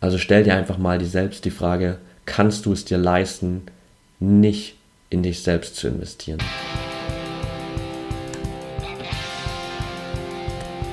Also 0.00 0.18
stell 0.18 0.44
dir 0.44 0.54
einfach 0.54 0.78
mal 0.78 0.98
die 0.98 1.06
selbst 1.06 1.44
die 1.44 1.50
Frage, 1.50 1.98
kannst 2.26 2.66
du 2.66 2.72
es 2.72 2.84
dir 2.84 2.98
leisten, 2.98 3.62
nicht 4.18 4.76
in 5.10 5.22
dich 5.22 5.42
selbst 5.42 5.76
zu 5.76 5.88
investieren? 5.88 6.38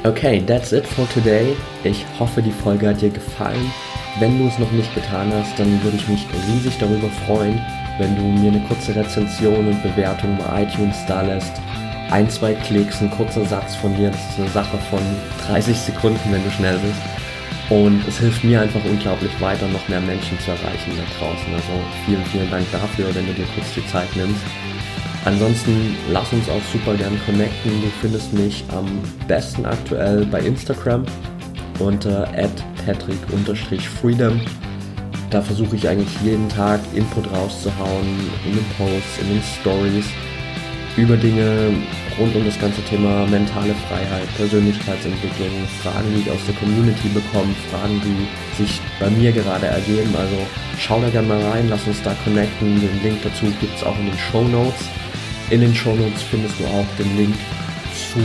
Okay, 0.04 0.42
that's 0.46 0.72
it 0.72 0.86
for 0.86 1.08
today. 1.10 1.56
Ich 1.84 2.06
hoffe, 2.20 2.42
die 2.42 2.52
Folge 2.52 2.88
hat 2.88 3.02
dir 3.02 3.10
gefallen. 3.10 3.72
Wenn 4.20 4.40
du 4.40 4.48
es 4.48 4.58
noch 4.58 4.72
nicht 4.72 4.94
getan 4.96 5.32
hast, 5.34 5.58
dann 5.60 5.84
würde 5.84 5.98
ich 5.98 6.08
mich 6.08 6.26
riesig 6.48 6.78
darüber 6.80 7.10
freuen, 7.26 7.62
wenn 7.98 8.16
du 8.16 8.22
mir 8.22 8.52
eine 8.52 8.62
kurze 8.62 8.96
Rezension 8.96 9.68
und 9.68 9.84
Bewertung 9.84 10.38
bei 10.38 10.64
iTunes 10.64 10.98
da 11.08 11.22
lässt 11.22 11.54
ein, 12.12 12.30
zwei 12.30 12.54
Klicks, 12.54 13.02
ein 13.02 13.12
kurzer 13.12 13.46
Satz 13.46 13.76
von 13.76 13.96
dir. 13.96 14.10
Das 14.10 14.20
ist 14.30 14.40
eine 14.40 14.50
Sache 14.50 14.78
von 14.90 15.00
30 15.48 15.78
Sekunden, 15.78 16.32
wenn 16.32 16.44
du 16.44 16.52
schnell 16.52 16.78
bist. 16.78 17.02
Und 17.70 18.02
es 18.08 18.20
hilft 18.20 18.44
mir 18.46 18.62
einfach 18.62 18.84
unglaublich 18.86 19.32
weiter, 19.42 19.68
noch 19.68 19.88
mehr 19.90 20.00
Menschen 20.00 20.40
zu 20.40 20.52
erreichen 20.52 20.92
da 20.96 21.04
draußen. 21.20 21.54
Also 21.54 21.74
vielen, 22.06 22.24
vielen 22.26 22.50
Dank 22.50 22.66
dafür, 22.72 23.14
wenn 23.14 23.28
du 23.28 23.34
dir 23.34 23.46
kurz 23.56 23.74
die 23.76 23.86
Zeit 23.88 24.08
nimmst. 24.16 24.42
Ansonsten 25.26 25.98
lass 26.10 26.32
uns 26.32 26.48
auch 26.48 26.62
super 26.72 26.96
gern 26.96 27.20
connecten. 27.26 27.82
Du 27.82 27.90
findest 28.00 28.32
mich 28.34 28.64
am 28.70 28.88
besten 29.28 29.66
aktuell 29.66 30.26
bei 30.26 30.40
Instagram 30.40 31.04
unter 31.80 32.30
patrick-freedom. 32.86 34.40
Da 35.30 35.42
versuche 35.42 35.76
ich 35.76 35.88
eigentlich 35.88 36.22
jeden 36.24 36.48
Tag 36.48 36.80
Input 36.94 37.30
rauszuhauen, 37.32 38.20
in 38.46 38.54
den 38.54 38.66
Posts, 38.78 39.20
in 39.22 39.30
den 39.30 39.44
Stories 39.44 40.06
über 40.96 41.16
Dinge 41.16 41.74
rund 42.18 42.36
um 42.36 42.44
das 42.44 42.60
ganze 42.60 42.82
Thema 42.86 43.28
mentale 43.28 43.76
Freiheit, 43.88 44.28
Persönlichkeitsentwicklung, 44.36 45.50
Fragen, 45.84 46.12
die 46.16 46.22
ich 46.22 46.32
aus 46.32 46.44
der 46.48 46.56
Community 46.56 47.10
bekomme, 47.10 47.54
Fragen, 47.70 48.02
die 48.04 48.64
sich 48.64 48.82
bei 49.00 49.10
mir 49.10 49.32
gerade 49.32 49.68
ergeben. 49.68 50.16
Also 50.18 50.38
schau 50.80 51.00
da 51.00 51.10
gerne 51.10 51.28
mal 51.28 51.42
rein, 51.42 51.70
lass 51.70 51.86
uns 51.86 52.02
da 52.02 52.16
connecten. 52.24 52.82
Den 52.82 53.04
Link 53.04 53.22
dazu 53.24 53.46
gibt 53.62 53.76
es 53.76 53.84
auch 53.84 53.98
in 54.00 54.08
den 54.08 54.18
Show 54.18 54.44
Notes. 54.44 54.86
In 55.52 55.62
den 55.62 55.76
Show 55.76 55.96
Notes 55.96 56.24
findest 56.24 56.60
du 56.60 56.66
auch 56.66 56.86
den 56.98 57.16
Link 57.16 57.36
zu 57.94 58.20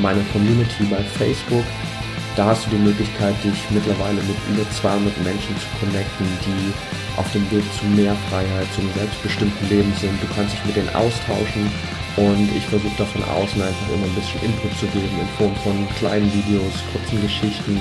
meiner 0.00 0.22
Community 0.32 0.84
bei 0.84 1.02
Facebook. 1.18 1.64
Da 2.36 2.46
hast 2.46 2.66
du 2.66 2.70
die 2.70 2.82
Möglichkeit, 2.82 3.34
dich 3.42 3.58
mittlerweile 3.70 4.22
mit 4.22 4.36
über 4.48 4.68
200 4.70 5.12
Menschen 5.24 5.54
zu 5.58 5.66
connecten, 5.80 6.26
die 6.46 6.72
auf 7.18 7.30
dem 7.32 7.42
Weg 7.50 7.64
zu 7.78 7.84
mehr 7.86 8.14
Freiheit, 8.30 8.66
zum 8.74 8.88
selbstbestimmten 8.94 9.68
Leben 9.68 9.92
sind. 10.00 10.14
Du 10.22 10.26
kannst 10.34 10.54
dich 10.54 10.64
mit 10.64 10.76
denen 10.76 10.88
austauschen 10.94 11.66
und 12.16 12.48
ich 12.56 12.64
versuche 12.66 12.94
da 12.98 13.04
von 13.04 13.24
außen 13.24 13.60
einfach 13.60 13.88
immer 13.92 14.06
ein 14.06 14.14
bisschen 14.14 14.42
Input 14.42 14.72
zu 14.78 14.86
geben 14.86 15.10
in 15.20 15.28
Form 15.38 15.54
von 15.62 15.88
kleinen 15.98 16.32
Videos, 16.32 16.72
kurzen 16.92 17.20
Geschichten, 17.22 17.78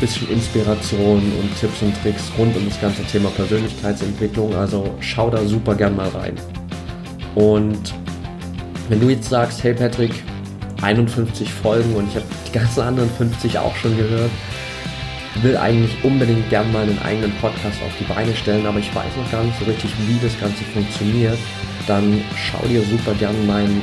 bisschen 0.00 0.30
Inspiration 0.30 1.20
und 1.40 1.60
Tipps 1.60 1.82
und 1.82 1.94
Tricks 2.02 2.30
rund 2.38 2.56
um 2.56 2.68
das 2.68 2.80
ganze 2.80 3.02
Thema 3.04 3.30
Persönlichkeitsentwicklung. 3.30 4.54
Also 4.54 4.94
schau 5.00 5.30
da 5.30 5.44
super 5.44 5.74
gern 5.74 5.96
mal 5.96 6.08
rein. 6.08 6.34
Und 7.34 7.94
wenn 8.88 9.00
du 9.00 9.08
jetzt 9.08 9.28
sagst, 9.28 9.62
hey 9.62 9.74
Patrick, 9.74 10.12
51 10.82 11.52
Folgen 11.52 11.94
und 11.94 12.08
ich 12.08 12.16
habe 12.16 12.26
die 12.46 12.52
ganzen 12.52 12.80
anderen 12.80 13.10
50 13.10 13.58
auch 13.58 13.74
schon 13.76 13.96
gehört, 13.96 14.30
will 15.42 15.56
eigentlich 15.56 15.92
unbedingt 16.02 16.48
gern 16.50 16.70
mal 16.72 16.82
einen 16.82 16.98
eigenen 17.02 17.32
Podcast 17.40 17.78
auf 17.86 17.92
die 17.98 18.04
Beine 18.04 18.34
stellen, 18.34 18.66
aber 18.66 18.78
ich 18.78 18.94
weiß 18.94 19.16
noch 19.16 19.30
gar 19.30 19.44
nicht 19.44 19.58
so 19.58 19.64
richtig, 19.64 19.90
wie 20.06 20.18
das 20.22 20.38
Ganze 20.40 20.64
funktioniert, 20.64 21.38
dann 21.86 22.22
schau 22.36 22.66
dir 22.66 22.82
super 22.82 23.14
gern 23.14 23.46
meinen 23.46 23.82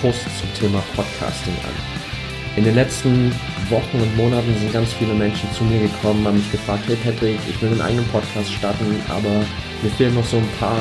Kurs 0.00 0.16
zum 0.40 0.52
Thema 0.54 0.82
Podcasting 0.94 1.54
an. 1.64 1.96
In 2.56 2.64
den 2.64 2.74
letzten 2.74 3.32
Wochen 3.68 4.00
und 4.00 4.16
Monaten 4.16 4.54
sind 4.58 4.72
ganz 4.72 4.92
viele 4.94 5.12
Menschen 5.12 5.50
zu 5.52 5.64
mir 5.64 5.80
gekommen, 5.80 6.26
haben 6.26 6.38
mich 6.38 6.52
gefragt, 6.52 6.84
hey 6.86 6.96
Patrick, 6.96 7.38
ich 7.48 7.60
will 7.60 7.70
einen 7.70 7.82
eigenen 7.82 8.06
Podcast 8.08 8.50
starten, 8.50 9.00
aber 9.08 9.44
mir 9.82 9.90
fehlen 9.96 10.14
noch 10.14 10.24
so 10.24 10.38
ein 10.38 10.48
paar 10.58 10.78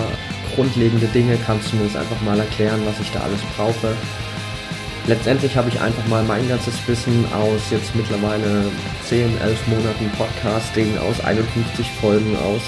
grundlegende 0.56 1.08
Dinge, 1.08 1.38
kannst 1.46 1.72
du 1.72 1.78
mir 1.78 1.84
das 1.86 1.98
einfach 1.98 2.22
mal 2.22 2.40
erklären, 2.40 2.82
was 2.86 3.00
ich 3.02 3.12
da 3.12 3.20
alles 3.22 3.42
brauche? 3.58 3.94
Letztendlich 5.08 5.56
habe 5.56 5.70
ich 5.70 5.80
einfach 5.80 6.06
mal 6.08 6.24
mein 6.24 6.48
ganzes 6.48 6.76
Wissen 6.88 7.26
aus 7.34 7.62
jetzt 7.72 7.96
mittlerweile 7.96 8.66
10, 9.04 9.42
11 9.42 9.68
Monaten 9.68 10.12
Podcasting, 10.18 10.98
aus 10.98 11.20
51 11.24 11.90
Folgen, 12.02 12.36
aus 12.38 12.62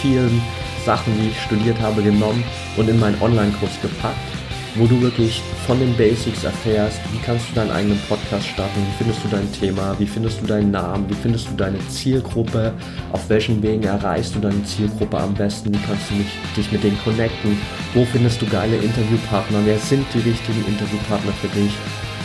vielen 0.00 0.42
Sachen, 0.84 1.12
die 1.18 1.28
ich 1.28 1.42
studiert 1.42 1.80
habe, 1.80 2.02
genommen 2.02 2.44
und 2.76 2.88
in 2.88 2.98
meinen 2.98 3.20
Online-Kurs 3.20 3.80
gepackt 3.82 4.39
wo 4.76 4.86
du 4.86 5.00
wirklich 5.00 5.42
von 5.66 5.78
den 5.80 5.96
Basics 5.96 6.44
erfährst, 6.44 7.00
wie 7.12 7.18
kannst 7.18 7.50
du 7.50 7.54
deinen 7.54 7.70
eigenen 7.70 7.98
Podcast 8.08 8.46
starten, 8.46 8.80
wie 8.86 9.04
findest 9.04 9.24
du 9.24 9.28
dein 9.28 9.52
Thema, 9.52 9.96
wie 9.98 10.06
findest 10.06 10.40
du 10.40 10.46
deinen 10.46 10.70
Namen, 10.70 11.08
wie 11.08 11.14
findest 11.14 11.48
du 11.48 11.54
deine 11.56 11.78
Zielgruppe, 11.88 12.72
auf 13.12 13.28
welchen 13.28 13.62
Wegen 13.62 13.82
erreichst 13.82 14.34
du 14.34 14.38
deine 14.40 14.62
Zielgruppe 14.64 15.18
am 15.18 15.34
besten, 15.34 15.74
wie 15.74 15.78
kannst 15.86 16.10
du 16.10 16.14
mich, 16.14 16.28
dich 16.56 16.70
mit 16.70 16.84
denen 16.84 16.98
connecten, 17.02 17.58
wo 17.94 18.04
findest 18.04 18.40
du 18.42 18.46
geile 18.46 18.76
Interviewpartner, 18.76 19.58
wer 19.64 19.78
sind 19.78 20.06
die 20.14 20.28
richtigen 20.28 20.64
Interviewpartner 20.66 21.32
für 21.40 21.48
dich, 21.48 21.72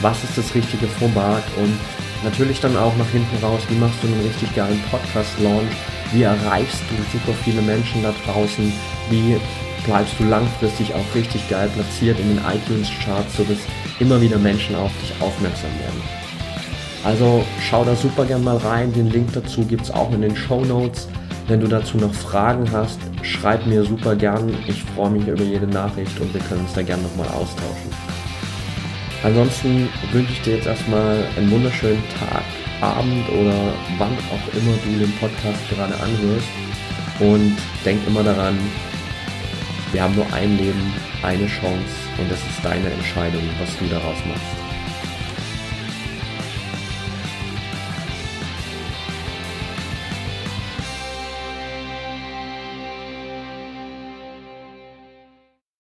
was 0.02 0.24
ist 0.24 0.38
das 0.38 0.54
richtige 0.54 0.88
Format 0.88 1.44
und 1.58 1.74
natürlich 2.24 2.60
dann 2.60 2.78
auch 2.78 2.96
nach 2.98 3.10
hinten 3.10 3.44
raus, 3.44 3.62
wie 3.70 3.76
machst 3.76 4.02
du 4.04 4.08
einen 4.08 4.22
richtig 4.22 4.54
geilen 4.56 4.82
Podcast-Launch, 4.92 5.72
wie 6.12 6.24
erreichst 6.24 6.82
du 6.90 7.18
super 7.18 7.38
viele 7.44 7.62
Menschen 7.62 8.04
da 8.04 8.14
draußen, 8.26 8.72
wie 9.10 9.38
bleibst 9.86 10.14
du 10.20 10.26
langfristig 10.26 10.94
auch 10.94 11.16
richtig 11.16 11.48
geil 11.50 11.70
platziert 11.74 12.20
in 12.20 12.30
den 12.30 12.40
iTunes-Charts, 12.40 13.38
sodass 13.38 13.58
immer 14.00 14.20
wieder 14.20 14.38
Menschen 14.38 14.76
auf 14.76 14.92
dich 15.02 15.14
aufmerksam 15.22 15.72
werden. 15.80 16.02
Also 17.04 17.46
schau 17.62 17.86
da 17.86 17.96
super 17.96 18.26
gern 18.26 18.44
mal 18.44 18.58
rein. 18.58 18.92
Den 18.92 19.12
Link 19.12 19.32
dazu 19.34 19.64
gibt 19.64 19.84
es 19.84 19.92
auch 19.92 20.12
in 20.12 20.22
den 20.22 20.36
Show 20.36 20.66
Notes. 20.66 21.08
Wenn 21.48 21.60
du 21.60 21.68
dazu 21.68 21.98
noch 21.98 22.14
Fragen 22.14 22.70
hast, 22.72 23.00
schreib 23.22 23.68
mir 23.68 23.84
super 23.84 24.16
gern. 24.16 24.58
Ich 24.68 24.84
freue 24.84 25.12
mich 25.12 25.28
über 25.28 25.44
jede 25.44 25.68
Nachricht 25.68 26.20
und 26.20 26.34
wir 26.34 26.42
können 26.42 26.62
uns 26.62 26.74
da 26.74 26.82
gern 26.82 27.04
nochmal 27.04 27.28
austauschen. 27.28 27.92
Ansonsten 29.24 29.88
wünsche 30.12 30.32
ich 30.32 30.42
dir 30.42 30.56
jetzt 30.56 30.68
erstmal 30.68 31.24
einen 31.38 31.52
wunderschönen 31.52 32.04
Tag, 32.20 32.44
Abend 32.82 33.30
oder 33.30 33.56
wann 34.00 34.18
auch 34.32 34.58
immer 34.58 34.76
du 34.84 35.00
den 35.00 35.12
Podcast 35.18 35.60
gerade 35.70 35.94
anhörst. 35.94 36.48
Und 37.20 37.56
denk 37.86 38.00
immer 38.08 38.24
daran, 38.24 38.58
wir 39.96 40.04
haben 40.04 40.16
nur 40.16 40.28
ein 40.34 40.58
Leben, 40.58 40.94
eine 41.24 41.48
Chance 41.48 41.96
und 42.18 42.30
es 42.30 42.42
ist 42.42 42.66
deine 42.66 42.92
Entscheidung, 42.92 43.42
was 43.62 43.78
du 43.78 43.86
daraus 43.86 44.18
machst. 44.28 44.65